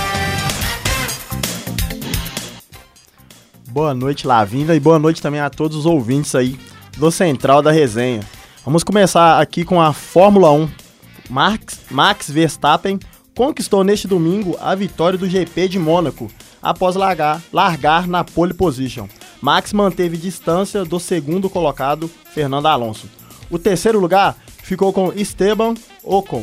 [3.68, 6.58] Boa noite, Lavinda, e boa noite também a todos os ouvintes aí
[6.96, 8.20] do Central da Resenha.
[8.64, 10.68] Vamos começar aqui com a Fórmula 1.
[11.28, 12.98] Max, Max Verstappen
[13.36, 16.30] conquistou neste domingo a vitória do GP de Mônaco
[16.64, 19.06] após largar, largar na pole position.
[19.40, 23.06] Max manteve distância do segundo colocado, Fernando Alonso.
[23.50, 26.42] O terceiro lugar ficou com Esteban Ocon,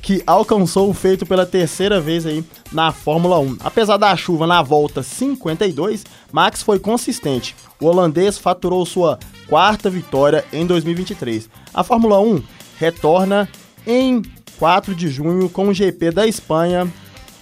[0.00, 3.58] que alcançou o feito pela terceira vez aí na Fórmula 1.
[3.60, 7.54] Apesar da chuva na volta 52, Max foi consistente.
[7.78, 11.50] O holandês faturou sua quarta vitória em 2023.
[11.74, 12.42] A Fórmula 1
[12.78, 13.48] retorna
[13.86, 14.22] em
[14.58, 16.90] 4 de junho com o GP da Espanha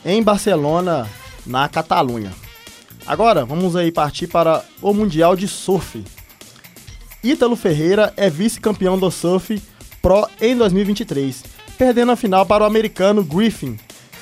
[0.04, 1.08] em Barcelona,
[1.46, 2.32] na Catalunha.
[3.06, 6.04] Agora, vamos aí partir para o Mundial de Surf.
[7.22, 9.62] Ítalo Ferreira é vice-campeão do surf
[10.00, 11.44] pro em 2023,
[11.78, 13.78] perdendo a final para o americano Griffin.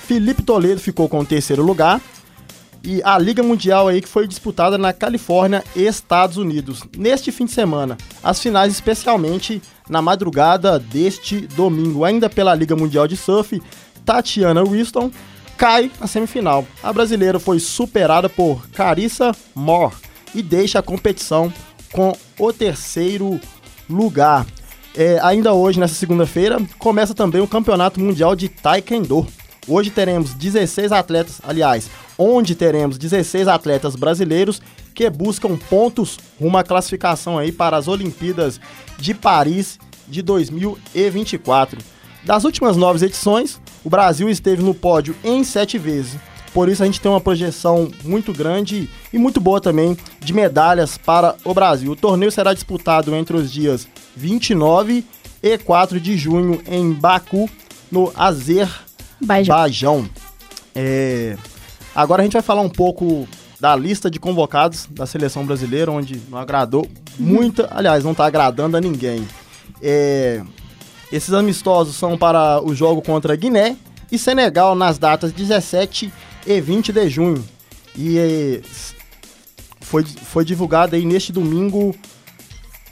[0.06, 2.00] Felipe Toledo ficou com o terceiro lugar
[2.82, 6.82] e a Liga Mundial aí que foi disputada na Califórnia, Estados Unidos.
[6.96, 13.06] Neste fim de semana, as finais especialmente na madrugada deste domingo, ainda pela Liga Mundial
[13.06, 13.62] de Surf,
[14.04, 15.10] Tatiana Winston
[15.60, 16.66] cai na semifinal.
[16.82, 19.94] A brasileira foi superada por Carissa Moore
[20.34, 21.52] e deixa a competição
[21.92, 23.38] com o terceiro
[23.86, 24.46] lugar.
[24.96, 29.26] É, ainda hoje, nessa segunda-feira, começa também o Campeonato Mundial de Taekwondo.
[29.68, 34.62] Hoje teremos 16 atletas, aliás, onde teremos 16 atletas brasileiros
[34.94, 38.58] que buscam pontos rumo à classificação aí para as Olimpíadas
[38.96, 41.78] de Paris de 2024.
[42.24, 46.18] Das últimas nove edições, o Brasil esteve no pódio em sete vezes.
[46.52, 50.98] Por isso a gente tem uma projeção muito grande e muito boa também de medalhas
[50.98, 51.92] para o Brasil.
[51.92, 55.04] O torneio será disputado entre os dias 29
[55.42, 57.48] e 4 de junho em Baku,
[57.90, 60.08] no Azerbaijão.
[60.74, 61.36] É...
[61.94, 63.28] Agora a gente vai falar um pouco
[63.60, 66.88] da lista de convocados da seleção brasileira, onde não agradou
[67.18, 69.26] muita, aliás, não está agradando a ninguém.
[69.80, 70.42] É...
[71.12, 73.76] Esses amistosos são para o jogo contra Guiné
[74.10, 76.12] e Senegal nas datas 17
[76.46, 77.44] e 20 de junho.
[77.96, 78.60] E é,
[79.80, 81.94] foi, foi divulgado aí neste domingo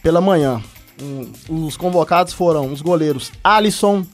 [0.03, 0.63] pela manhã.
[1.49, 4.05] Os convocados foram os goleiros Alisson,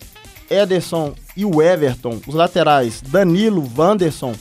[0.51, 2.21] Ederson e o Everton.
[2.27, 4.35] Os laterais Danilo, Wanderson,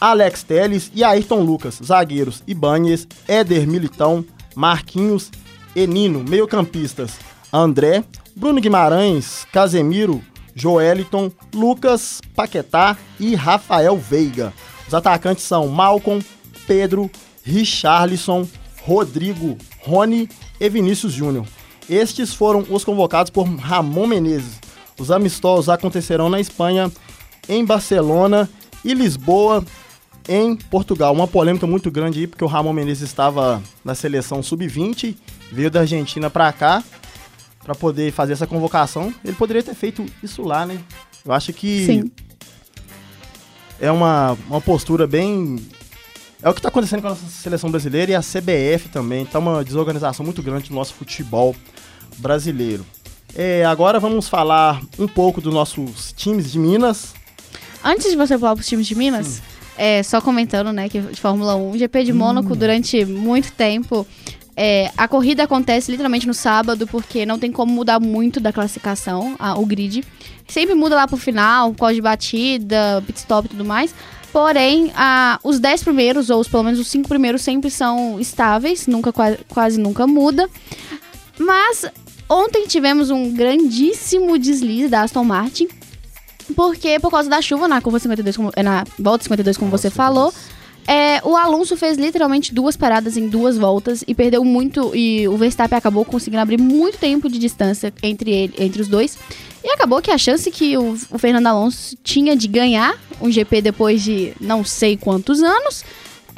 [0.00, 1.78] Alex Teles e Ayrton Lucas.
[1.84, 4.24] Zagueiros Ibanez, Éder Militão,
[4.56, 5.30] Marquinhos
[5.76, 6.24] e Nino.
[6.28, 7.12] Meio-campistas
[7.52, 8.04] André,
[8.34, 10.22] Bruno Guimarães, Casemiro,
[10.54, 14.52] Joeliton, Lucas Paquetá e Rafael Veiga.
[14.86, 16.24] Os atacantes são Malcolm,
[16.66, 17.10] Pedro,
[17.42, 18.46] Richarlison,
[18.82, 20.28] Rodrigo, Rony
[20.60, 21.46] e Vinícius Júnior.
[21.88, 24.60] Estes foram os convocados por Ramon Menezes.
[24.98, 26.90] Os amistosos acontecerão na Espanha,
[27.48, 28.48] em Barcelona
[28.84, 29.64] e Lisboa,
[30.28, 31.12] em Portugal.
[31.12, 35.14] Uma polêmica muito grande aí, porque o Ramon Menezes estava na seleção sub-20,
[35.52, 36.82] veio da Argentina para cá
[37.66, 39.12] para poder fazer essa convocação.
[39.24, 40.78] Ele poderia ter feito isso lá, né?
[41.24, 42.10] Eu acho que Sim.
[43.80, 45.56] é uma, uma postura bem.
[46.40, 49.26] É o que está acontecendo com a nossa seleção brasileira e a CBF também.
[49.26, 51.56] Tá uma desorganização muito grande do nosso futebol
[52.18, 52.86] brasileiro.
[53.34, 57.14] É, agora vamos falar um pouco dos nossos times de Minas.
[57.82, 59.42] Antes de você falar pros times de Minas,
[59.76, 64.06] é, só comentando, né, que de Fórmula 1, GP de Mônaco durante muito tempo.
[64.56, 69.36] É, a corrida acontece literalmente no sábado, porque não tem como mudar muito da classificação,
[69.38, 70.02] a- o grid.
[70.48, 73.94] Sempre muda lá pro final, qual de batida, pit stop e tudo mais.
[74.32, 78.86] Porém, a- os 10 primeiros, ou os, pelo menos os 5 primeiros, sempre são estáveis,
[78.86, 80.48] nunca, qua- quase nunca muda.
[81.38, 81.84] Mas
[82.28, 85.68] ontem tivemos um grandíssimo deslize da Aston Martin.
[86.54, 90.32] Porque por causa da chuva na curva 52, como, na volta 52, como você falou,
[90.86, 94.94] é, o Alonso fez literalmente duas paradas em duas voltas e perdeu muito.
[94.94, 99.18] E o Verstappen acabou conseguindo abrir muito tempo de distância entre, ele, entre os dois.
[99.64, 103.62] E acabou que a chance que o, o Fernando Alonso tinha de ganhar um GP
[103.62, 105.84] depois de não sei quantos anos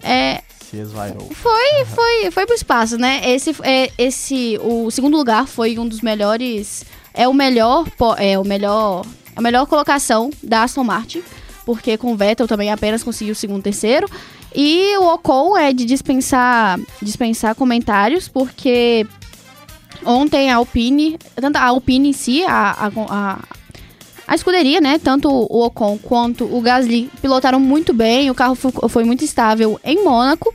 [0.02, 1.28] é, Se esvairou.
[1.32, 3.20] foi, foi, foi pro espaço, né?
[3.30, 8.44] Esse, é, esse, o segundo lugar foi um dos melhores, é o melhor, é o
[8.44, 11.22] melhor, a melhor colocação da Aston Martin,
[11.66, 14.08] porque com o Vettel também apenas conseguiu o segundo, terceiro.
[14.54, 19.06] E o Ocon é de dispensar, dispensar comentários, porque
[20.04, 23.38] ontem a Alpine, tanto a Alpine em si, a, a,
[24.26, 24.98] a, escuderia, né?
[24.98, 29.78] Tanto o Ocon quanto o Gasly pilotaram muito bem, o carro fo- foi muito estável
[29.84, 30.52] em Mônaco.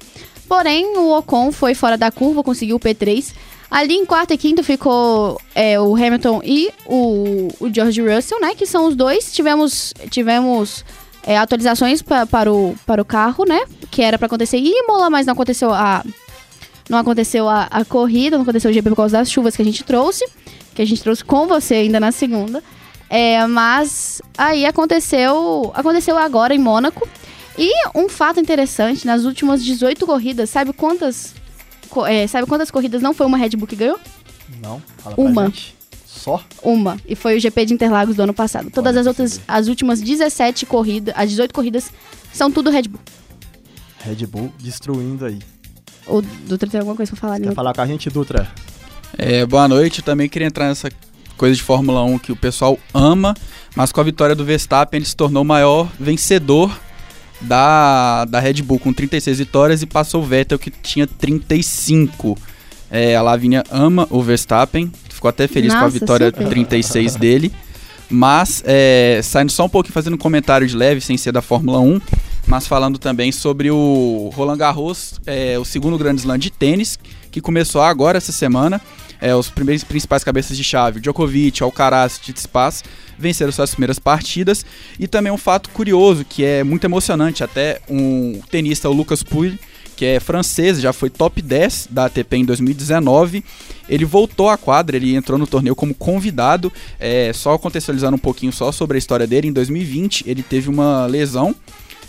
[0.48, 3.34] Porém, o Ocon foi fora da curva, conseguiu o P3.
[3.72, 8.54] Ali em quarto e quinto ficou é, o Hamilton e o, o George Russell, né?
[8.54, 9.34] Que são os dois.
[9.34, 10.86] Tivemos, tivemos
[11.26, 13.62] é, atualizações pa- para, o, para o carro, né?
[13.90, 16.04] Que era para acontecer em Imola, mas não aconteceu a,
[16.90, 19.66] não aconteceu a, a corrida, não aconteceu o GP por causa das chuvas que a
[19.66, 20.26] gente trouxe.
[20.76, 22.64] Que a gente trouxe com você ainda na segunda.
[23.10, 27.08] É, mas aí aconteceu, aconteceu agora em Mônaco.
[27.58, 31.36] E um fato interessante, nas últimas 18 corridas, sabe quantas,
[32.08, 34.00] é, sabe quantas corridas não foi uma Red Bull que ganhou?
[34.64, 35.34] Não, fala Uma.
[35.44, 35.76] pra gente.
[36.16, 36.42] Só?
[36.62, 36.98] Uma.
[37.08, 38.70] E foi o GP de Interlagos do ano passado.
[38.72, 41.92] Todas as outras, as últimas 17 corridas, as 18 corridas,
[42.32, 43.02] são tudo Red Bull.
[44.00, 45.40] Red Bull destruindo aí.
[46.08, 47.48] O Dutra tem alguma coisa pra falar ali?
[47.48, 48.48] Quer falar com a gente, Dutra?
[49.18, 50.90] É, boa noite, eu também queria entrar nessa
[51.38, 53.34] coisa de Fórmula 1 que o pessoal ama,
[53.76, 56.72] mas com a vitória do Verstappen ele se tornou o maior vencedor
[57.42, 62.38] da, da Red Bull com 36 vitórias e passou o Vettel que tinha 35.
[62.90, 64.92] É, a Lavínia ama o Verstappen,
[65.24, 66.50] ficou até feliz com a Nossa, vitória super.
[66.50, 67.54] 36 dele.
[68.10, 71.80] Mas, é, saindo só um pouquinho, fazendo um comentário de leve, sem ser da Fórmula
[71.80, 72.02] 1,
[72.46, 77.00] mas falando também sobre o Roland Garros, é, o segundo grande slam de tênis,
[77.32, 78.82] que começou agora essa semana.
[79.22, 82.84] É, os primeiros principais cabeças de chave, Djokovic, Alcaraz, Tsitsipas,
[83.18, 84.66] venceram suas primeiras partidas.
[85.00, 89.58] E também um fato curioso, que é muito emocionante, até um tenista, o Lucas Pouille,
[89.96, 93.44] que é francês, já foi top 10 da ATP em 2019.
[93.88, 96.72] Ele voltou à quadra, ele entrou no torneio como convidado.
[97.00, 101.06] É, só contextualizando um pouquinho só sobre a história dele, em 2020 ele teve uma
[101.06, 101.56] lesão.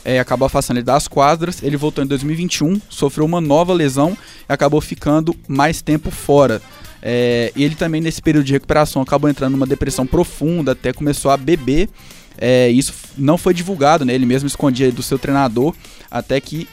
[0.05, 1.63] É, acabou afastando ele das quadras.
[1.63, 4.17] Ele voltou em 2021, sofreu uma nova lesão
[4.49, 6.61] e acabou ficando mais tempo fora.
[7.03, 11.37] É, ele também, nesse período de recuperação, acabou entrando numa depressão profunda, até começou a
[11.37, 11.89] beber.
[12.37, 14.15] É, isso não foi divulgado, né?
[14.15, 15.75] Ele mesmo escondia do seu treinador,
[16.11, 16.69] até que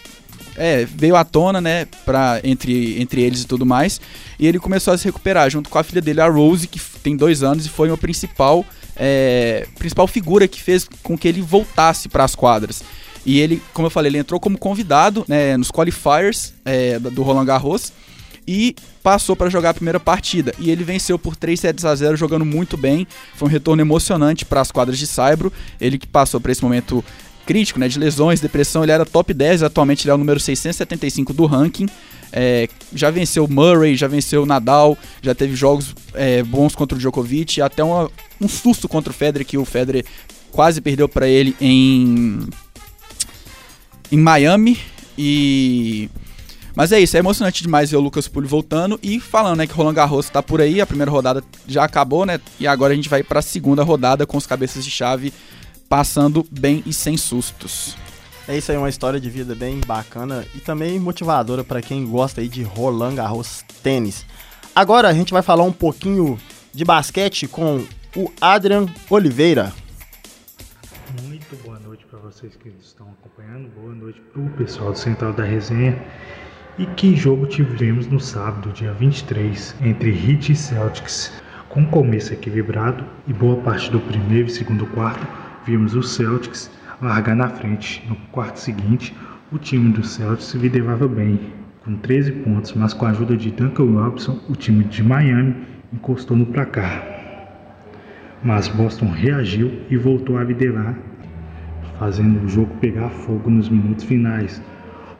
[0.55, 3.99] é, veio à tona, né, pra, entre, entre eles e tudo mais.
[4.39, 7.15] E ele começou a se recuperar junto com a filha dele, a Rose, que tem
[7.15, 12.09] dois anos e foi uma principal, é, principal figura que fez com que ele voltasse
[12.09, 12.83] para as quadras.
[13.25, 17.45] E ele, como eu falei, ele entrou como convidado né, nos qualifiers é, do Roland
[17.45, 17.93] Garros
[18.47, 20.53] e passou para jogar a primeira partida.
[20.59, 23.07] E ele venceu por 3 sets a 0, jogando muito bem.
[23.35, 25.53] Foi um retorno emocionante para as quadras de Saibro.
[25.79, 27.03] Ele que passou por esse momento
[27.51, 31.33] crítico, né, de lesões, depressão, ele era top 10, atualmente ele é o número 675
[31.33, 31.85] do ranking.
[32.31, 37.61] É, já venceu Murray, já venceu Nadal, já teve jogos é, bons contra o Djokovic,
[37.61, 40.05] até uma, um susto contra o Federer, que o Federer
[40.49, 42.47] quase perdeu para ele em,
[44.09, 44.79] em Miami.
[45.17, 46.09] E
[46.73, 49.73] mas é isso, é emocionante demais ver o Lucas Pulli voltando e falando, né, que
[49.73, 52.39] Roland Garros tá por aí, a primeira rodada já acabou, né?
[52.57, 55.33] E agora a gente vai para a segunda rodada com os cabeças de chave
[55.91, 57.97] passando bem e sem sustos.
[58.47, 62.39] É isso aí, uma história de vida bem bacana e também motivadora para quem gosta
[62.39, 64.25] aí de Roland Garros tênis.
[64.73, 66.39] Agora a gente vai falar um pouquinho
[66.73, 67.85] de basquete com
[68.15, 69.73] o Adrian Oliveira.
[71.23, 75.33] Muito boa noite para vocês que estão acompanhando, boa noite para o pessoal do Central
[75.33, 76.01] da Resenha.
[76.79, 81.33] E que jogo tivemos no sábado, dia 23, entre Heat e Celtics,
[81.67, 87.35] com começo equilibrado e boa parte do primeiro e segundo quarto vimos o Celtics largar
[87.35, 88.03] na frente.
[88.07, 89.15] No quarto seguinte,
[89.51, 91.39] o time do Celtics liderava bem,
[91.83, 95.55] com 13 pontos, mas com a ajuda de Duncan Robinson, o time de Miami
[95.93, 97.03] encostou no placar.
[98.43, 100.97] Mas Boston reagiu e voltou a liderar,
[101.99, 104.61] fazendo o jogo pegar fogo nos minutos finais.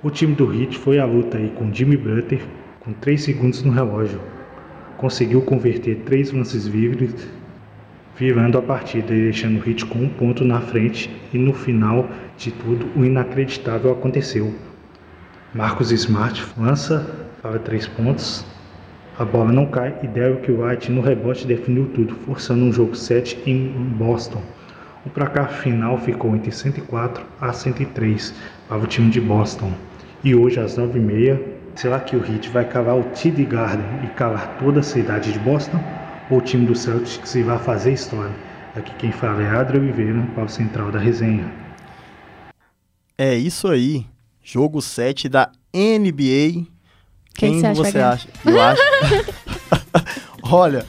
[0.02, 2.42] O time do Heat foi à luta aí com Jimmy Butler
[2.80, 4.20] com 3 segundos no relógio.
[4.98, 7.28] Conseguiu converter três lances livres
[8.18, 12.09] virando a partida e deixando o Heat com um ponto na frente e no final
[12.38, 14.53] de tudo o inacreditável aconteceu.
[15.53, 17.05] Marcos Smart lança
[17.41, 18.45] para três pontos,
[19.20, 23.43] a bola não cai e Derrick White no rebote definiu tudo, forçando um jogo 7
[23.45, 24.41] em Boston.
[25.05, 28.34] O placar final ficou entre 104 a 103
[28.70, 29.72] para o time de Boston.
[30.24, 31.39] E hoje às 9h30,
[31.76, 35.39] será que o Heat vai cavar o TD Garden e calar toda a cidade de
[35.39, 35.80] Boston?
[36.36, 38.34] O time do Celtics vai fazer história.
[38.75, 41.51] Aqui quem fala é Adriano Oliveira, para o Central da Resenha.
[43.17, 44.05] É isso aí.
[44.41, 46.65] Jogo 7 da NBA.
[47.34, 47.84] Quem, Quem você acha?
[47.84, 48.29] você acha?
[48.45, 48.82] Eu acho.
[50.43, 50.86] Olha,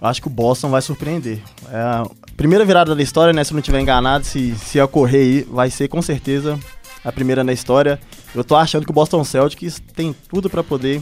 [0.00, 1.40] eu acho que o Boston vai surpreender.
[1.70, 3.42] É a primeira virada da história, né?
[3.42, 6.58] Se eu não estiver enganado, se, se ocorrer aí, vai ser com certeza
[7.02, 7.98] a primeira na história.
[8.34, 11.00] Eu tô achando que o Boston Celtics tem tudo para poder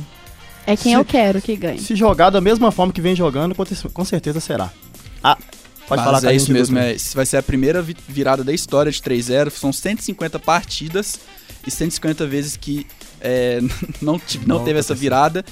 [0.67, 1.79] É quem Se- eu quero que ganhe.
[1.79, 4.71] se jogar da mesma forma que vem jogando, com te- com certeza será.
[5.23, 5.37] Ah,
[5.89, 8.53] pode Mas falar é isso mesmo, é, isso vai ser a primeira vi- virada da
[8.53, 9.51] história de 3-0.
[9.51, 11.19] São 150 partidas
[11.67, 12.87] e 150 vezes que
[13.21, 13.61] é,
[14.01, 14.21] não, não
[14.59, 15.45] Não teve essa virada.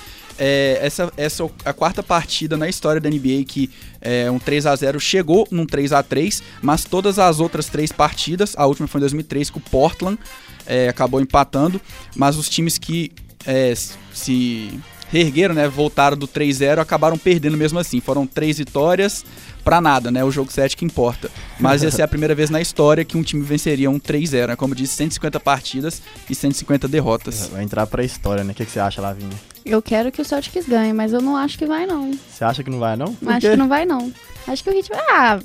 [0.43, 3.69] É, essa, essa é a quarta partida na história da NBA que
[4.01, 7.93] é, um 3 a 0 chegou num 3 a 3 mas todas as outras três
[7.93, 10.19] partidas, a última foi em 2003 com o Portland,
[10.67, 11.79] é, acabou empatando,
[12.17, 13.13] mas os times que
[13.45, 13.75] é,
[14.15, 14.81] se
[15.11, 18.01] reergueram, né, voltaram do 3-0, acabaram perdendo mesmo assim.
[18.01, 19.25] Foram três vitórias
[19.65, 20.25] pra nada, né?
[20.25, 21.31] O jogo 7 que importa.
[21.59, 24.57] Mas ia ser a primeira vez na história que um time venceria um 3-0, né?
[24.57, 27.49] Como disse, 150 partidas e 150 derrotas.
[27.53, 28.53] Vai entrar pra história, né?
[28.53, 29.31] O que, que você acha, Lavinha?
[29.65, 32.11] Eu quero que o Celtics ganhe, mas eu não acho que vai, não.
[32.31, 33.15] Você acha que não vai, não?
[33.15, 33.51] Por Acho quê?
[33.51, 34.11] que não vai, não.
[34.47, 35.01] Acho que o Heat vai...
[35.11, 35.39] Ah,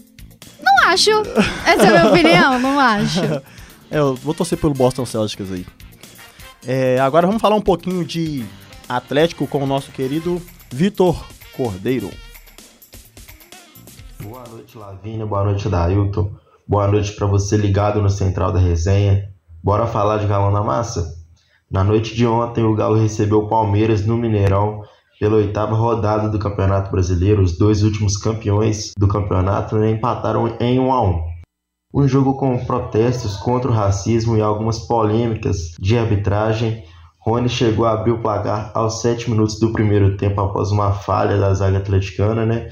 [0.61, 1.09] não acho.
[1.65, 3.19] Essa é a minha opinião, não acho.
[3.91, 5.63] É, eu vou torcer pelo Boston Celtics aí.
[6.65, 8.43] É, agora vamos falar um pouquinho de
[8.87, 11.25] Atlético com o nosso querido Vitor
[11.55, 12.11] Cordeiro.
[14.21, 15.25] Boa noite, Lavínia.
[15.25, 16.31] Boa noite, Dailton.
[16.67, 19.29] Boa noite para você ligado no Central da Resenha.
[19.63, 21.15] Bora falar de Galão na Massa?
[21.69, 24.81] Na noite de ontem, o Galo recebeu o Palmeiras no Mineirão
[25.19, 27.41] pela oitava rodada do Campeonato Brasileiro.
[27.41, 31.21] Os dois últimos campeões do campeonato né, empataram em 1 a 1.
[31.93, 36.83] Um jogo com protestos contra o racismo e algumas polêmicas de arbitragem.
[37.25, 41.39] Rony chegou a abrir o placar aos 7 minutos do primeiro tempo após uma falha
[41.39, 42.69] da zaga atleticana, né?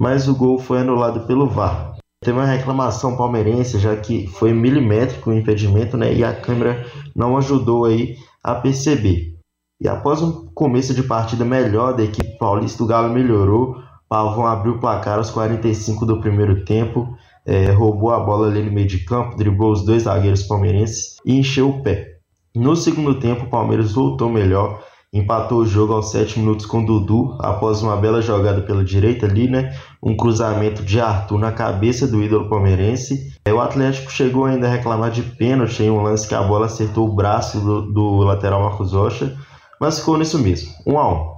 [0.00, 1.96] Mas o gol foi anulado pelo VAR.
[2.22, 6.14] Teve uma reclamação palmeirense, já que foi milimétrico o impedimento, né?
[6.14, 6.86] E a câmera
[7.16, 9.34] não ajudou aí a perceber.
[9.80, 13.76] E após um começo de partida melhor da equipe paulista, o Galo melhorou.
[14.08, 17.12] Pavão abriu o placar aos 45 do primeiro tempo,
[17.44, 21.36] é, roubou a bola ali no meio de campo, driblou os dois zagueiros palmeirenses e
[21.36, 22.15] encheu o pé.
[22.56, 24.82] No segundo tempo, o Palmeiras voltou melhor,
[25.12, 29.46] empatou o jogo aos 7 minutos com Dudu, após uma bela jogada pela direita ali,
[29.46, 29.78] né?
[30.02, 33.32] Um cruzamento de Arthur na cabeça do ídolo palmeirense.
[33.44, 36.66] É, o Atlético chegou ainda a reclamar de pênalti em um lance que a bola
[36.66, 39.36] acertou o braço do, do lateral Marcos Rocha
[39.80, 41.14] mas ficou nisso mesmo, 1 um a 1.
[41.14, 41.36] Um.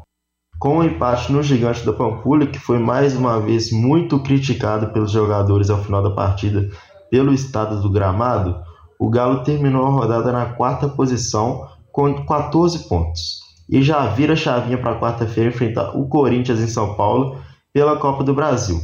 [0.61, 4.93] Com o um empate no Gigante da Pampulha, que foi mais uma vez muito criticado
[4.93, 6.69] pelos jogadores ao final da partida
[7.11, 8.61] pelo estado do gramado,
[8.99, 14.79] o Galo terminou a rodada na quarta posição com 14 pontos e já vira chavinha
[14.79, 17.39] para quarta-feira enfrentar o Corinthians em São Paulo
[17.73, 18.81] pela Copa do Brasil.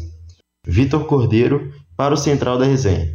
[0.66, 3.14] Vitor Cordeiro para o Central da Resenha.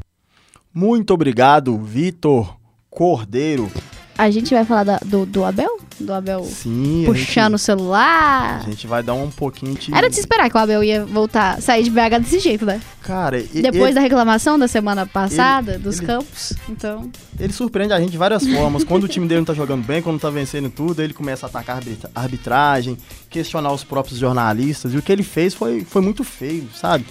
[0.74, 2.56] Muito obrigado, Vitor
[2.90, 3.72] Cordeiro.
[4.18, 5.79] A gente vai falar da, do, do Abel?
[6.00, 8.62] Do Abel Sim, puxando gente, o celular.
[8.62, 9.94] A gente vai dar um pouquinho de.
[9.94, 12.80] Era de se esperar que o Abel ia voltar, sair de BH desse jeito, né?
[13.02, 16.54] Cara, e, Depois ele, da reclamação da semana passada, ele, dos ele, campos.
[16.70, 17.10] Então.
[17.38, 18.84] Ele surpreende a gente de várias formas.
[18.84, 21.50] quando o time dele não tá jogando bem, quando tá vencendo tudo, ele começa a
[21.50, 21.82] atacar
[22.16, 22.98] a arbitragem,
[23.30, 24.94] questionar os próprios jornalistas.
[24.94, 27.06] E o que ele fez foi, foi muito feio, sabe?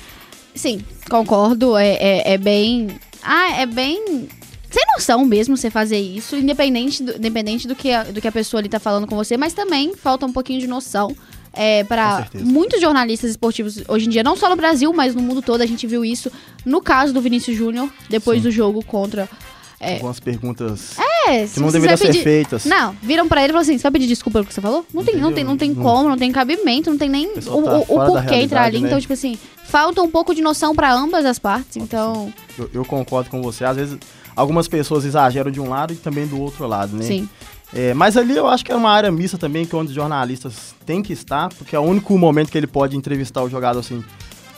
[0.54, 0.80] Sim,
[1.10, 1.76] concordo.
[1.76, 2.88] É, é, é bem.
[3.22, 4.28] Ah, é bem
[4.70, 8.32] sem noção mesmo você fazer isso, independente do, independente do que, a, do que a
[8.32, 11.16] pessoa ali tá falando com você, mas também falta um pouquinho de noção.
[11.60, 15.40] É, para muitos jornalistas esportivos hoje em dia, não só no Brasil, mas no mundo
[15.40, 16.30] todo, a gente viu isso
[16.64, 18.42] no caso do Vinícius Júnior, depois Sim.
[18.44, 19.28] do jogo contra.
[19.80, 20.98] É, Algumas perguntas
[21.28, 22.64] é, que não deveriam ser feitas.
[22.64, 24.84] Não, viram para ele e falaram assim: você vai pedir desculpa pelo que você falou?
[24.92, 27.50] Não, tem, não, tem, não tem como, não tem cabimento, não tem nem o, tá
[27.50, 28.80] o, o porquê entrar ali.
[28.80, 28.88] Né?
[28.88, 31.76] Então, tipo assim, falta um pouco de noção para ambas as partes.
[31.76, 32.32] Então.
[32.58, 33.64] Eu, eu concordo com você.
[33.64, 33.98] Às vezes
[34.38, 37.02] algumas pessoas exageram de um lado e também do outro lado, né?
[37.02, 37.28] Sim.
[37.74, 39.94] É, mas ali eu acho que é uma área mista também, que é onde os
[39.94, 43.80] jornalistas têm que estar, porque é o único momento que ele pode entrevistar o jogador
[43.80, 44.02] assim,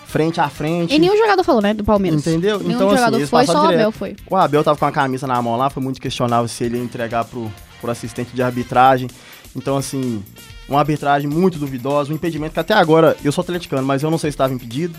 [0.06, 0.94] frente a frente.
[0.94, 2.20] E nenhum jogador falou, né, do Palmeiras.
[2.20, 2.58] Entendeu?
[2.58, 4.16] Nenhum então, jogador assim, foi, só o Abel foi.
[4.28, 6.84] O Abel tava com a camisa na mão lá, foi muito questionável se ele ia
[6.84, 7.50] entregar pro,
[7.80, 9.08] pro assistente de arbitragem.
[9.56, 10.22] Então, assim,
[10.68, 14.18] uma arbitragem muito duvidosa, um impedimento que até agora, eu sou atleticano, mas eu não
[14.18, 14.96] sei se estava impedido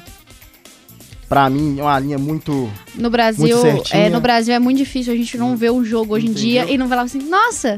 [1.32, 5.14] para mim é uma linha muito no Brasil muito é no Brasil é muito difícil
[5.14, 6.44] a gente não ver um jogo hoje Entendeu?
[6.44, 7.78] em dia e não falar assim nossa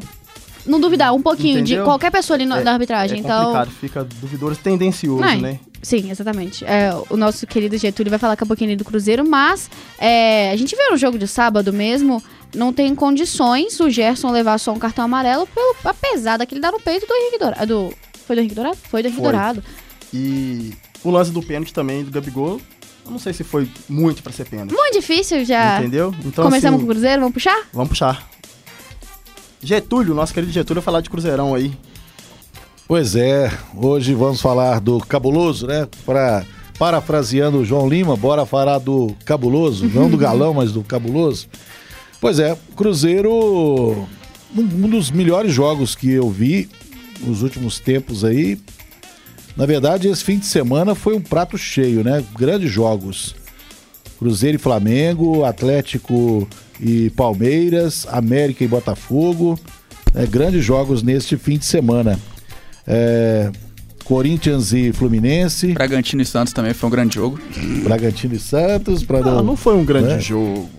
[0.65, 1.83] não duvidar um pouquinho Entendeu?
[1.83, 5.59] de qualquer pessoa ali no, é, na arbitragem é então fica duvidoso tendencioso não, né
[5.83, 6.63] Sim, exatamente.
[6.63, 10.55] É, o nosso querido Getúlio vai falar com um pouquinho do Cruzeiro, mas é, a
[10.55, 12.23] gente viu no jogo de sábado mesmo,
[12.55, 16.79] não tem condições o Gerson levar só um cartão amarelo pelo, apesar daquele dar no
[16.79, 17.67] peito do Henrique Dourado.
[17.67, 17.93] Do,
[18.25, 18.77] foi do Henrique Dourado?
[18.77, 19.31] Foi do Henrique foi.
[19.31, 19.63] Dourado.
[20.13, 20.71] E
[21.03, 22.61] o lance do pênalti também do Gabigol
[23.05, 24.73] eu não sei se foi muito para ser pênalti.
[24.73, 25.79] Muito difícil já.
[25.79, 26.13] Entendeu?
[26.25, 27.67] Então, Começamos assim, com o Cruzeiro, vamos puxar?
[27.73, 28.29] Vamos puxar.
[29.61, 31.73] Getúlio, nosso querido Getúlio, vai falar de Cruzeirão aí.
[32.87, 35.87] Pois é, hoje vamos falar do Cabuloso, né?
[36.05, 36.45] Pra,
[36.77, 41.47] parafraseando o João Lima, bora falar do Cabuloso, não do Galão, mas do Cabuloso.
[42.19, 43.31] Pois é, Cruzeiro,
[44.55, 46.69] um, um dos melhores jogos que eu vi
[47.21, 48.59] nos últimos tempos aí,
[49.55, 52.23] na verdade, esse fim de semana foi um prato cheio, né?
[52.37, 53.35] Grandes jogos.
[54.17, 56.47] Cruzeiro e Flamengo, Atlético
[56.79, 59.59] e Palmeiras, América e Botafogo.
[60.13, 60.25] Né?
[60.25, 62.19] Grandes jogos neste fim de semana.
[62.87, 63.51] É...
[64.03, 65.73] Corinthians e Fluminense.
[65.73, 67.39] Bragantino e Santos também foi um grande jogo.
[67.83, 69.03] Bragantino e Santos.
[69.03, 70.19] Pra não, não, não foi um grande né?
[70.19, 70.69] jogo.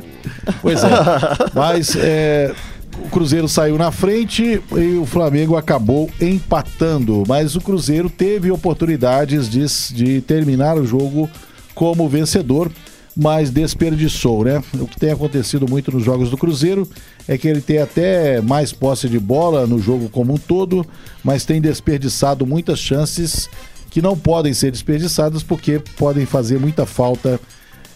[0.61, 0.89] Pois é.
[1.55, 2.55] Mas é,
[3.03, 7.25] o Cruzeiro saiu na frente e o Flamengo acabou empatando.
[7.27, 9.65] Mas o Cruzeiro teve oportunidades de,
[9.95, 11.29] de terminar o jogo
[11.75, 12.71] como vencedor,
[13.17, 14.63] mas desperdiçou, né?
[14.75, 16.89] O que tem acontecido muito nos jogos do Cruzeiro
[17.27, 20.87] é que ele tem até mais posse de bola no jogo como um todo,
[21.23, 23.49] mas tem desperdiçado muitas chances
[23.91, 27.41] que não podem ser desperdiçadas porque podem fazer muita falta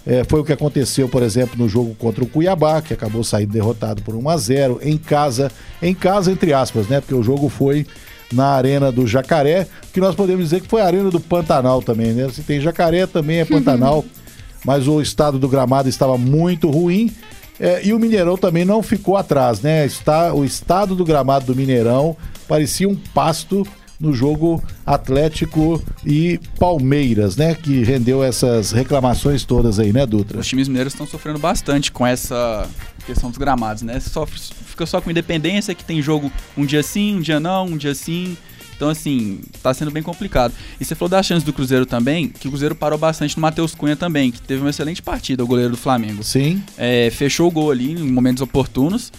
[0.08, 3.52] é, foi o que aconteceu, por exemplo, no jogo contra o Cuiabá, que acabou saindo
[3.52, 5.52] derrotado por 1 a 0 em casa,
[5.82, 6.98] em casa entre aspas, né?
[6.98, 7.86] Porque o jogo foi
[8.32, 12.14] na Arena do Jacaré, que nós podemos dizer que foi a Arena do Pantanal também,
[12.14, 12.26] né?
[12.30, 14.02] Se tem Jacaré, também é Pantanal,
[14.64, 17.14] mas o estado do gramado estava muito ruim.
[17.60, 19.84] É, e o Mineirão também não ficou atrás, né?
[19.84, 22.16] Está, o estado do gramado do Mineirão
[22.48, 23.66] parecia um pasto
[24.00, 27.54] no jogo Atlético e Palmeiras, né?
[27.54, 30.38] Que rendeu essas reclamações todas aí, né, Dutra?
[30.38, 32.68] Os times mineiros estão sofrendo bastante com essa
[33.04, 33.98] questão dos gramados, né?
[34.00, 37.76] Sofre, fica só com independência, que tem jogo um dia sim, um dia não, um
[37.76, 38.36] dia sim.
[38.76, 40.54] Então, assim, tá sendo bem complicado.
[40.80, 43.74] E você falou das chances do Cruzeiro também, que o Cruzeiro parou bastante no Matheus
[43.74, 46.22] Cunha também, que teve uma excelente partida, o goleiro do Flamengo.
[46.22, 46.62] Sim.
[46.76, 49.10] É, fechou o gol ali em momentos oportunos.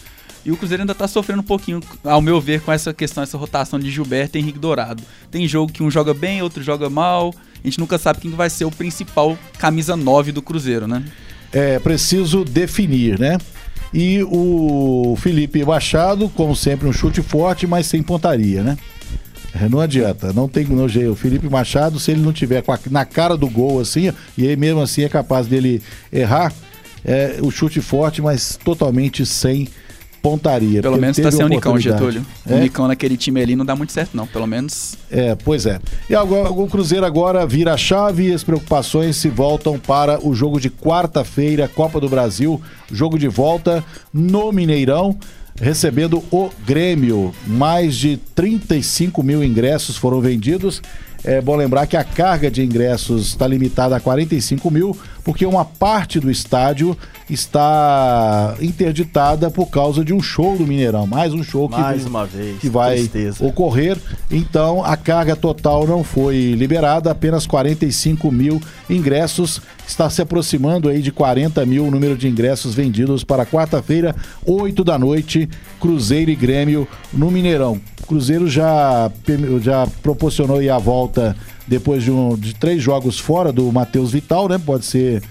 [0.45, 3.37] E o Cruzeiro ainda tá sofrendo um pouquinho, ao meu ver, com essa questão, essa
[3.37, 5.03] rotação de Gilberto e Henrique Dourado.
[5.29, 7.33] Tem jogo que um joga bem, outro joga mal.
[7.63, 11.03] A gente nunca sabe quem vai ser o principal camisa 9 do Cruzeiro, né?
[11.51, 13.37] É preciso definir, né?
[13.93, 18.77] E o Felipe Machado, como sempre, um chute forte, mas sem pontaria, né?
[19.53, 21.11] É, não adianta, não tem no jeito.
[21.11, 24.55] O Felipe Machado, se ele não tiver a, na cara do gol assim, e aí
[24.55, 25.81] mesmo assim é capaz dele
[26.13, 26.53] errar,
[27.03, 29.67] é, o chute forte, mas totalmente sem
[30.21, 30.81] pontaria.
[30.81, 32.25] Pelo menos tá sem o Nicão, Getúlio.
[32.47, 32.55] É?
[32.55, 34.27] O Nicão naquele time ali não dá muito certo, não.
[34.27, 34.95] Pelo menos.
[35.11, 35.79] É, pois é.
[36.09, 40.33] E agora, o Cruzeiro agora vira a chave e as preocupações se voltam para o
[40.33, 42.61] jogo de quarta-feira, Copa do Brasil,
[42.91, 45.17] jogo de volta no Mineirão
[45.61, 47.33] recebendo o Grêmio.
[47.45, 50.81] Mais de 35 mil ingressos foram vendidos.
[51.23, 55.65] É bom lembrar que a carga de ingressos está limitada a 45 mil, porque uma
[55.65, 56.97] parte do estádio
[57.29, 61.05] está interditada por causa de um show do Mineirão.
[61.05, 63.45] Mais um show Mais que, uma vez, que vai tristeza.
[63.45, 63.97] ocorrer.
[64.31, 69.61] Então a carga total não foi liberada, apenas 45 mil ingressos.
[69.87, 74.15] Está se aproximando aí de 40 mil o número de ingressos vendidos para quarta-feira,
[74.45, 75.49] 8 da noite,
[75.79, 77.79] Cruzeiro e Grêmio no Mineirão.
[78.07, 79.11] Cruzeiro já,
[79.61, 81.35] já proporcionou aí a volta
[81.69, 84.57] depois de, um, de três jogos fora do Matheus Vital, né?
[84.57, 85.21] Pode ser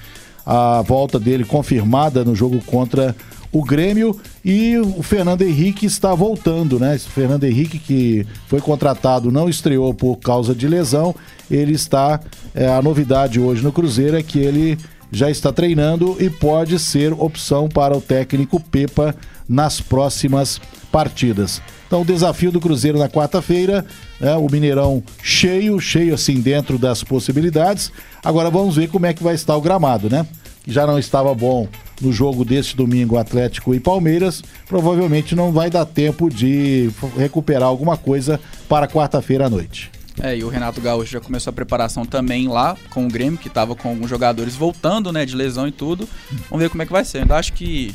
[0.46, 3.14] a volta dele confirmada no jogo contra
[3.52, 6.94] o Grêmio e o Fernando Henrique está voltando, né?
[6.94, 11.14] Esse Fernando Henrique que foi contratado não estreou por causa de lesão,
[11.50, 12.20] ele está
[12.54, 14.78] é, a novidade hoje no Cruzeiro é que ele
[15.10, 19.14] já está treinando e pode ser opção para o técnico Pepa
[19.48, 20.60] nas próximas
[20.92, 21.62] partidas.
[21.88, 23.84] Então, o desafio do Cruzeiro na quarta-feira,
[24.20, 27.90] né, o Mineirão cheio, cheio assim dentro das possibilidades.
[28.22, 30.26] Agora vamos ver como é que vai estar o gramado, né?
[30.62, 31.66] Que já não estava bom
[32.02, 37.96] no jogo deste domingo Atlético e Palmeiras, provavelmente não vai dar tempo de recuperar alguma
[37.96, 39.90] coisa para quarta-feira à noite.
[40.20, 43.48] É, e o Renato Gaúcho já começou a preparação também lá com o Grêmio, que
[43.48, 46.08] estava com alguns jogadores voltando, né, de lesão e tudo.
[46.50, 47.18] Vamos ver como é que vai ser.
[47.18, 47.94] Eu ainda acho que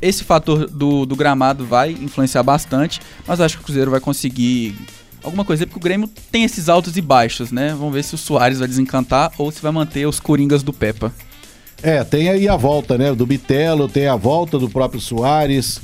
[0.00, 4.76] esse fator do, do gramado vai influenciar bastante, mas acho que o Cruzeiro vai conseguir
[5.22, 7.70] alguma coisa, porque o Grêmio tem esses altos e baixos, né?
[7.70, 11.12] Vamos ver se o Soares vai desencantar ou se vai manter os coringas do Peppa.
[11.82, 13.14] É, tem aí a volta, né?
[13.14, 15.80] Do Bitelo, tem a volta do próprio Soares,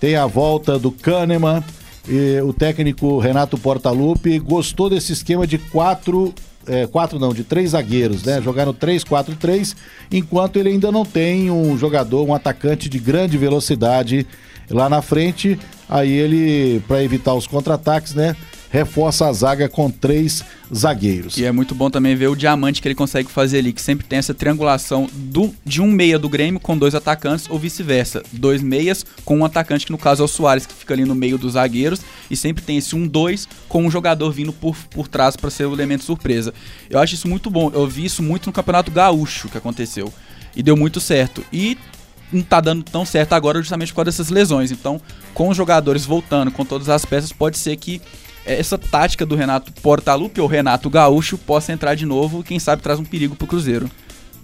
[0.00, 1.62] tem a volta do Kahneman.
[2.08, 6.32] E o técnico Renato Portaluppi gostou desse esquema de quatro
[6.66, 8.40] é, quatro não, de três zagueiros, né?
[8.42, 9.74] Jogar no 3-4-3,
[10.10, 14.26] enquanto ele ainda não tem um jogador, um atacante de grande velocidade
[14.70, 15.58] lá na frente.
[15.88, 18.36] Aí ele, para evitar os contra-ataques, né?
[18.70, 20.44] Reforça a zaga com três
[20.74, 21.36] zagueiros.
[21.36, 24.06] E é muito bom também ver o diamante que ele consegue fazer ali, que sempre
[24.06, 28.22] tem essa triangulação do, de um meia do Grêmio com dois atacantes ou vice-versa.
[28.32, 31.14] Dois meias com um atacante, que no caso é o Soares, que fica ali no
[31.14, 32.00] meio dos zagueiros,
[32.30, 35.66] e sempre tem esse um dois com um jogador vindo por, por trás para ser
[35.66, 36.52] o elemento surpresa.
[36.90, 37.70] Eu acho isso muito bom.
[37.72, 40.12] Eu vi isso muito no Campeonato Gaúcho que aconteceu.
[40.54, 41.44] E deu muito certo.
[41.52, 41.76] E
[42.32, 44.72] não tá dando tão certo agora justamente por causa dessas lesões.
[44.72, 45.00] Então,
[45.34, 48.00] com os jogadores voltando, com todas as peças, pode ser que
[48.46, 52.82] essa tática do Renato Portaluppi ou Renato Gaúcho possa entrar de novo e quem sabe
[52.82, 53.90] traz um perigo pro Cruzeiro.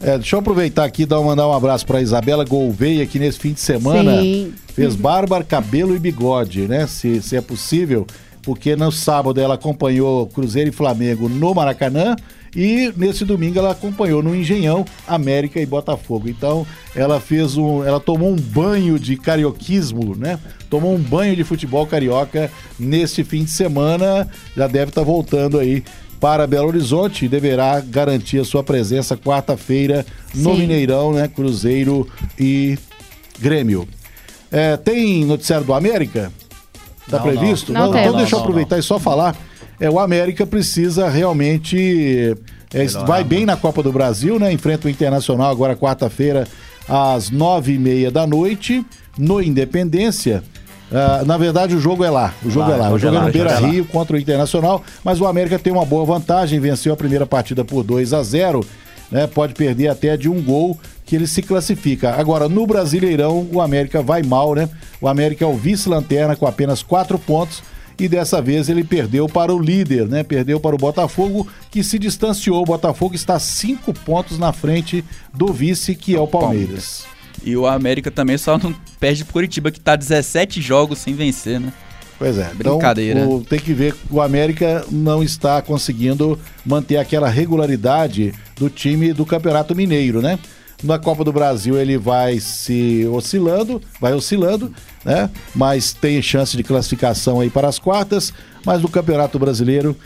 [0.00, 3.52] É, deixa eu aproveitar aqui e mandar um abraço para Isabela Gouveia, que nesse fim
[3.52, 4.52] de semana Sim.
[4.74, 6.88] fez barba, cabelo e bigode, né?
[6.88, 8.04] Se, se é possível,
[8.42, 12.16] porque no sábado ela acompanhou Cruzeiro e Flamengo no Maracanã
[12.54, 16.28] e nesse domingo ela acompanhou no Engenhão América e Botafogo.
[16.28, 20.38] Então ela fez um, ela tomou um banho de carioquismo, né?
[20.68, 24.28] Tomou um banho de futebol carioca neste fim de semana.
[24.56, 25.82] Já deve estar tá voltando aí
[26.20, 30.60] para Belo Horizonte e deverá garantir a sua presença quarta-feira no Sim.
[30.60, 31.28] Mineirão, né?
[31.28, 32.06] Cruzeiro
[32.38, 32.78] e
[33.40, 33.88] Grêmio.
[34.50, 36.30] É, tem noticiário do América?
[37.08, 37.72] Tá não, previsto?
[37.72, 39.34] Não, não, então deixa eu aproveitar e só falar
[39.82, 42.36] é, o América precisa realmente.
[42.72, 44.52] É, vai bem na Copa do Brasil, né?
[44.52, 46.46] Enfrenta o Internacional agora quarta-feira,
[46.88, 48.86] às nove e meia da noite,
[49.18, 50.40] no Independência.
[50.88, 52.32] Uh, na verdade, o jogo é lá.
[52.44, 52.90] O jogo lá, é lá.
[52.92, 54.84] O jogo é, lá, no Beira Rio contra o Internacional.
[55.02, 58.64] Mas o América tem uma boa vantagem, venceu a primeira partida por 2 a 0
[59.10, 59.26] né?
[59.26, 62.14] Pode perder até de um gol que ele se classifica.
[62.14, 64.68] Agora, no Brasileirão, o América vai mal, né?
[65.00, 67.62] O América é o vice-lanterna com apenas quatro pontos
[68.04, 70.22] e dessa vez ele perdeu para o líder, né?
[70.22, 72.62] Perdeu para o Botafogo, que se distanciou.
[72.62, 77.04] O Botafogo está cinco pontos na frente do vice, que é o Palmeiras.
[77.44, 81.58] E o América também só não perde pro Curitiba, que tá 17 jogos sem vencer,
[81.58, 81.72] né?
[82.18, 83.20] Pois é, Brincadeira.
[83.20, 88.70] Então, o- tem que ver que o América não está conseguindo manter aquela regularidade do
[88.70, 90.38] time do Campeonato Mineiro, né?
[90.82, 94.72] Na Copa do Brasil ele vai se oscilando, vai oscilando,
[95.04, 95.30] né?
[95.54, 98.32] Mas tem chance de classificação aí para as quartas,
[98.64, 99.96] mas no Campeonato Brasileiro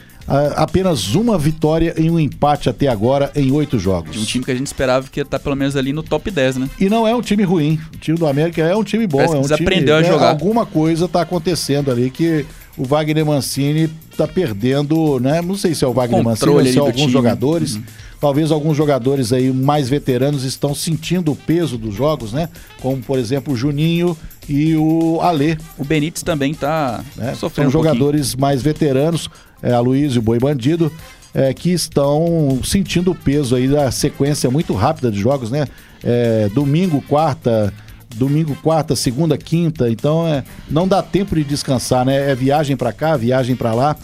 [0.56, 4.12] apenas uma vitória e um empate até agora em oito jogos.
[4.12, 6.30] De um time que a gente esperava que ia estar pelo menos ali no top
[6.30, 6.70] 10, né?
[6.80, 7.78] E não é um time ruim.
[7.94, 9.18] O time do América é um time bom.
[9.18, 10.30] Parece é um time, desaprendeu a né, jogar.
[10.30, 12.44] Alguma coisa está acontecendo ali que
[12.76, 15.40] o Wagner Mancini está perdendo, né?
[15.40, 17.12] Não sei se é o Wagner Mancini ou controle se é alguns time.
[17.12, 17.78] jogadores.
[18.20, 22.48] Talvez alguns jogadores aí mais veteranos estão sentindo o peso dos jogos, né?
[22.80, 24.16] Como, por exemplo, o Juninho
[24.48, 25.58] e o Alê.
[25.76, 27.26] O Benítez também tá né?
[27.30, 27.94] São sofrendo um pouquinho.
[27.94, 29.28] jogadores mais veteranos,
[29.62, 30.90] é, Aloysio e Boi Bandido,
[31.34, 35.66] é, que estão sentindo o peso aí da sequência muito rápida de jogos, né?
[36.02, 37.72] É, domingo, quarta,
[38.14, 42.30] domingo, quarta, segunda, quinta, então é, não dá tempo de descansar, né?
[42.30, 43.94] É viagem pra cá, viagem pra lá.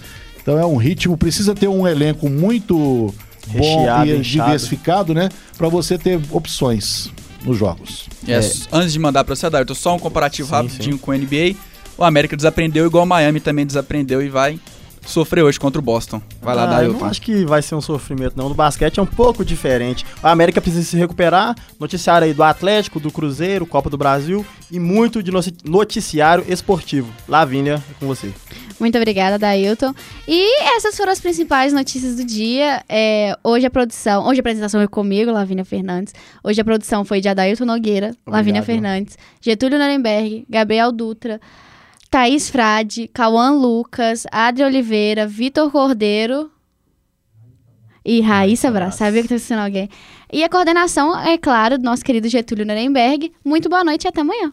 [0.43, 3.15] Então é um ritmo, precisa ter um elenco muito
[3.49, 4.45] bom Recheado, e inchado.
[4.47, 5.29] diversificado, né?
[5.57, 7.11] Pra você ter opções
[7.45, 8.09] nos jogos.
[8.27, 8.39] É,
[8.71, 11.55] Antes de mandar pra você, Darton, só um comparativo Sim, rapidinho com o NBA.
[11.99, 14.59] O América desaprendeu, igual o Miami também desaprendeu e vai
[15.07, 16.21] sofrer hoje contra o Boston.
[16.41, 16.99] Vai lá, Ah, eu Dailton.
[17.01, 18.49] não acho que vai ser um sofrimento, não.
[18.49, 20.05] No basquete é um pouco diferente.
[20.23, 21.55] A América precisa se recuperar.
[21.79, 25.31] Noticiário aí do Atlético, do Cruzeiro, Copa do Brasil e muito de
[25.65, 27.13] noticiário esportivo.
[27.29, 28.33] Lavínia, é com você.
[28.81, 29.95] Muito obrigada, Dailton.
[30.27, 32.83] E essas foram as principais notícias do dia.
[32.89, 36.13] É, hoje a produção, hoje a apresentação foi comigo, Lavínia Fernandes.
[36.43, 41.41] Hoje a produção foi de Adailton Nogueira, Lavínia Fernandes, Getúlio Nuremberg, Gabriel Dutra,
[42.13, 46.51] Thaís Frade, Cauã Lucas, Adri Oliveira, Vitor Cordeiro
[48.05, 48.97] e Raíssa Braz.
[48.97, 49.89] Sabia que estava sendo alguém.
[50.31, 53.33] E a coordenação, é claro, do nosso querido Getúlio Nuremberg.
[53.43, 54.53] Muito boa noite e até amanhã.